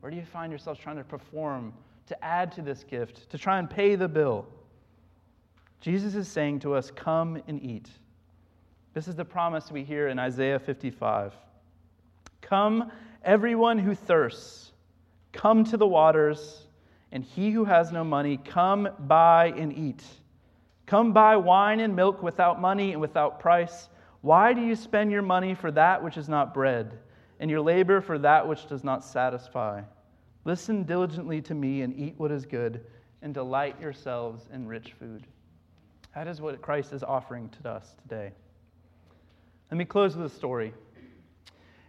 Where 0.00 0.10
do 0.10 0.16
you 0.18 0.26
find 0.26 0.52
yourself 0.52 0.78
trying 0.78 0.98
to 0.98 1.04
perform, 1.04 1.72
to 2.08 2.24
add 2.24 2.52
to 2.52 2.62
this 2.62 2.84
gift, 2.84 3.30
to 3.30 3.38
try 3.38 3.58
and 3.58 3.68
pay 3.68 3.94
the 3.94 4.08
bill? 4.08 4.46
Jesus 5.80 6.14
is 6.14 6.28
saying 6.28 6.60
to 6.60 6.74
us, 6.74 6.90
Come 6.90 7.40
and 7.46 7.62
eat. 7.62 7.88
This 8.94 9.08
is 9.08 9.14
the 9.14 9.24
promise 9.24 9.70
we 9.70 9.84
hear 9.84 10.08
in 10.08 10.18
Isaiah 10.18 10.58
55. 10.58 11.34
Come, 12.40 12.90
everyone 13.22 13.78
who 13.78 13.94
thirsts, 13.94 14.72
come 15.32 15.64
to 15.64 15.76
the 15.76 15.86
waters 15.86 16.66
and 17.12 17.24
he 17.24 17.50
who 17.50 17.64
has 17.64 17.92
no 17.92 18.04
money, 18.04 18.38
come 18.38 18.88
buy 18.98 19.52
and 19.56 19.72
eat. 19.72 20.02
Come 20.86 21.12
buy 21.12 21.36
wine 21.36 21.80
and 21.80 21.94
milk 21.94 22.22
without 22.22 22.60
money 22.60 22.92
and 22.92 23.00
without 23.00 23.40
price. 23.40 23.88
Why 24.20 24.52
do 24.52 24.60
you 24.60 24.74
spend 24.74 25.10
your 25.10 25.22
money 25.22 25.54
for 25.54 25.70
that 25.72 26.02
which 26.02 26.16
is 26.16 26.28
not 26.28 26.52
bread, 26.52 26.98
and 27.40 27.50
your 27.50 27.60
labor 27.60 28.00
for 28.00 28.18
that 28.18 28.48
which 28.48 28.66
does 28.68 28.82
not 28.82 29.04
satisfy? 29.04 29.82
Listen 30.48 30.82
diligently 30.84 31.42
to 31.42 31.52
me 31.52 31.82
and 31.82 31.94
eat 31.94 32.14
what 32.16 32.32
is 32.32 32.46
good, 32.46 32.82
and 33.20 33.34
delight 33.34 33.78
yourselves 33.78 34.48
in 34.50 34.66
rich 34.66 34.94
food. 34.98 35.26
That 36.14 36.26
is 36.26 36.40
what 36.40 36.62
Christ 36.62 36.94
is 36.94 37.02
offering 37.02 37.50
to 37.50 37.68
us 37.68 37.94
today. 38.00 38.32
Let 39.70 39.76
me 39.76 39.84
close 39.84 40.16
with 40.16 40.24
a 40.24 40.34
story. 40.34 40.72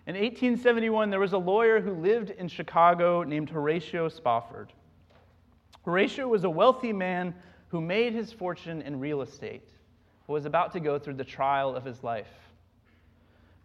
In 0.08 0.15
1871, 0.15 1.10
there 1.10 1.22
was 1.22 1.32
a 1.32 1.38
lawyer 1.38 1.80
who 1.80 1.93
lived 1.93 2.32
in 2.32 2.50
Chicago 2.50 3.24
named 3.24 3.50
Horatio 3.50 4.10
Spafford. 4.10 4.74
Horatio 5.86 6.28
was 6.28 6.43
a 6.43 6.50
wealthy 6.50 6.91
man 6.91 7.34
who 7.69 7.80
made 7.80 8.12
his 8.12 8.34
fortune 8.34 8.82
in 8.82 9.00
real 9.00 9.22
estate, 9.22 9.69
but 10.28 10.34
was 10.34 10.43
about 10.43 10.74
to 10.74 10.82
go 10.82 11.00
through 11.00 11.13
the 11.13 11.24
trial 11.24 11.78
of 11.78 11.86
his 11.86 12.04
life. 12.04 12.28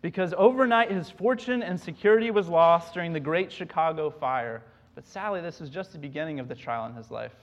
Because 0.03 0.33
overnight 0.39 0.93
his 0.93 1.11
fortune 1.11 1.65
and 1.65 1.81
security 1.81 2.31
was 2.31 2.49
lost 2.49 2.95
during 2.95 3.13
the 3.13 3.19
Great 3.19 3.51
Chicago 3.51 4.09
Fire. 4.09 4.63
But 4.95 5.07
sadly, 5.07 5.41
this 5.41 5.61
was 5.61 5.71
just 5.71 5.93
the 5.93 5.99
beginning 5.99 6.41
of 6.41 6.49
the 6.49 6.55
trial 6.55 6.87
in 6.87 6.95
his 6.95 7.11
life. 7.11 7.35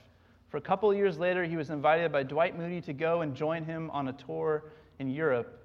For 0.48 0.56
a 0.56 0.60
couple 0.60 0.92
years 0.94 1.18
later, 1.18 1.44
he 1.44 1.56
was 1.56 1.70
invited 1.70 2.12
by 2.12 2.22
Dwight 2.22 2.56
Moody 2.58 2.80
to 2.82 2.92
go 2.92 3.22
and 3.22 3.34
join 3.34 3.64
him 3.64 3.90
on 3.90 4.08
a 4.08 4.12
tour 4.12 4.64
in 4.98 5.10
Europe. 5.10 5.58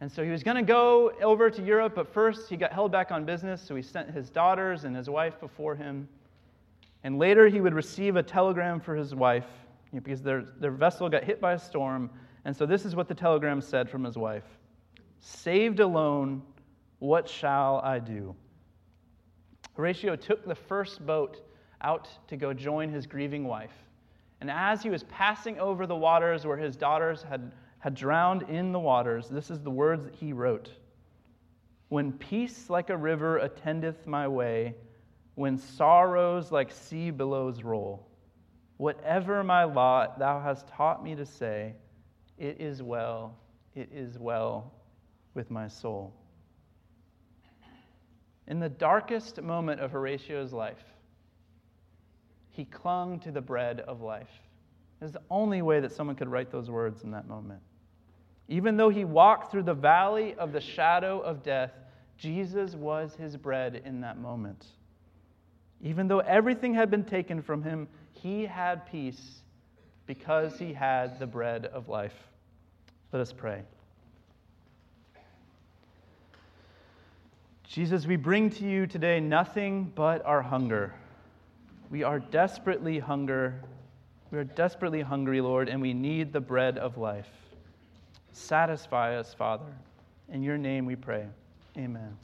And 0.00 0.10
so 0.10 0.22
he 0.22 0.30
was 0.30 0.42
going 0.42 0.56
to 0.56 0.62
go 0.62 1.12
over 1.22 1.48
to 1.48 1.62
Europe, 1.62 1.94
but 1.94 2.12
first 2.12 2.50
he 2.50 2.56
got 2.56 2.72
held 2.72 2.92
back 2.92 3.10
on 3.10 3.24
business, 3.24 3.62
so 3.62 3.74
he 3.74 3.82
sent 3.82 4.10
his 4.10 4.28
daughters 4.28 4.84
and 4.84 4.94
his 4.94 5.08
wife 5.08 5.40
before 5.40 5.74
him. 5.74 6.08
And 7.02 7.18
later 7.18 7.48
he 7.48 7.60
would 7.60 7.74
receive 7.74 8.16
a 8.16 8.22
telegram 8.22 8.80
for 8.80 8.94
his 8.94 9.14
wife 9.14 9.46
because 9.94 10.22
their, 10.22 10.42
their 10.60 10.72
vessel 10.72 11.08
got 11.08 11.24
hit 11.24 11.40
by 11.40 11.54
a 11.54 11.58
storm. 11.58 12.10
And 12.44 12.54
so 12.54 12.66
this 12.66 12.84
is 12.84 12.94
what 12.94 13.08
the 13.08 13.14
telegram 13.14 13.60
said 13.60 13.88
from 13.88 14.04
his 14.04 14.18
wife 14.18 14.44
Saved 15.20 15.80
alone, 15.80 16.42
what 16.98 17.28
shall 17.28 17.80
I 17.82 17.98
do? 17.98 18.34
Horatio 19.76 20.16
took 20.16 20.46
the 20.46 20.54
first 20.54 21.04
boat 21.04 21.42
out 21.82 22.08
to 22.28 22.36
go 22.36 22.54
join 22.54 22.88
his 22.88 23.06
grieving 23.06 23.44
wife. 23.44 23.74
And 24.40 24.50
as 24.50 24.82
he 24.82 24.90
was 24.90 25.02
passing 25.04 25.58
over 25.58 25.86
the 25.86 25.96
waters 25.96 26.46
where 26.46 26.56
his 26.56 26.76
daughters 26.76 27.22
had, 27.22 27.52
had 27.78 27.94
drowned 27.94 28.42
in 28.42 28.72
the 28.72 28.80
waters, 28.80 29.28
this 29.28 29.50
is 29.50 29.60
the 29.60 29.70
words 29.70 30.04
that 30.04 30.14
he 30.14 30.32
wrote 30.32 30.70
When 31.88 32.12
peace 32.12 32.70
like 32.70 32.90
a 32.90 32.96
river 32.96 33.38
attendeth 33.38 34.06
my 34.06 34.26
way, 34.26 34.74
when 35.34 35.58
sorrows 35.58 36.50
like 36.50 36.72
sea 36.72 37.10
billows 37.10 37.62
roll. 37.62 38.08
Whatever 38.78 39.44
my 39.44 39.64
lot, 39.64 40.18
thou 40.18 40.40
hast 40.40 40.68
taught 40.68 41.04
me 41.04 41.14
to 41.14 41.26
say, 41.26 41.74
It 42.38 42.60
is 42.60 42.82
well, 42.82 43.36
it 43.74 43.90
is 43.92 44.18
well 44.18 44.72
with 45.34 45.50
my 45.50 45.68
soul. 45.68 46.14
In 48.48 48.60
the 48.60 48.68
darkest 48.68 49.40
moment 49.42 49.80
of 49.80 49.90
Horatio's 49.90 50.52
life, 50.52 50.84
he 52.50 52.64
clung 52.64 53.18
to 53.20 53.30
the 53.30 53.40
bread 53.40 53.80
of 53.80 54.00
life. 54.00 54.30
It's 55.02 55.12
the 55.12 55.22
only 55.30 55.62
way 55.62 55.80
that 55.80 55.92
someone 55.92 56.16
could 56.16 56.28
write 56.28 56.50
those 56.50 56.70
words 56.70 57.02
in 57.02 57.10
that 57.10 57.28
moment. 57.28 57.60
Even 58.48 58.76
though 58.76 58.88
he 58.88 59.04
walked 59.04 59.50
through 59.50 59.64
the 59.64 59.74
valley 59.74 60.34
of 60.34 60.52
the 60.52 60.60
shadow 60.60 61.20
of 61.20 61.42
death, 61.42 61.72
Jesus 62.16 62.74
was 62.74 63.14
his 63.14 63.36
bread 63.36 63.82
in 63.84 64.00
that 64.00 64.18
moment. 64.18 64.64
Even 65.82 66.08
though 66.08 66.20
everything 66.20 66.72
had 66.72 66.90
been 66.90 67.04
taken 67.04 67.42
from 67.42 67.62
him, 67.62 67.88
he 68.12 68.46
had 68.46 68.86
peace 68.86 69.42
because 70.06 70.58
he 70.58 70.72
had 70.72 71.18
the 71.18 71.26
bread 71.26 71.66
of 71.66 71.88
life. 71.88 72.14
Let 73.12 73.20
us 73.20 73.32
pray. 73.32 73.62
Jesus, 77.68 78.06
we 78.06 78.16
bring 78.16 78.48
to 78.50 78.64
you 78.64 78.86
today 78.86 79.18
nothing 79.18 79.92
but 79.94 80.24
our 80.24 80.40
hunger. 80.40 80.94
We 81.90 82.04
are 82.04 82.20
desperately 82.20 82.98
hunger. 82.98 83.60
We 84.30 84.38
are 84.38 84.44
desperately 84.44 85.02
hungry, 85.02 85.40
Lord, 85.40 85.68
and 85.68 85.80
we 85.80 85.92
need 85.92 86.32
the 86.32 86.40
bread 86.40 86.78
of 86.78 86.96
life. 86.96 87.28
Satisfy 88.32 89.16
us, 89.16 89.34
Father. 89.34 89.72
In 90.32 90.42
your 90.42 90.58
name 90.58 90.86
we 90.86 90.96
pray. 90.96 91.26
Amen. 91.76 92.16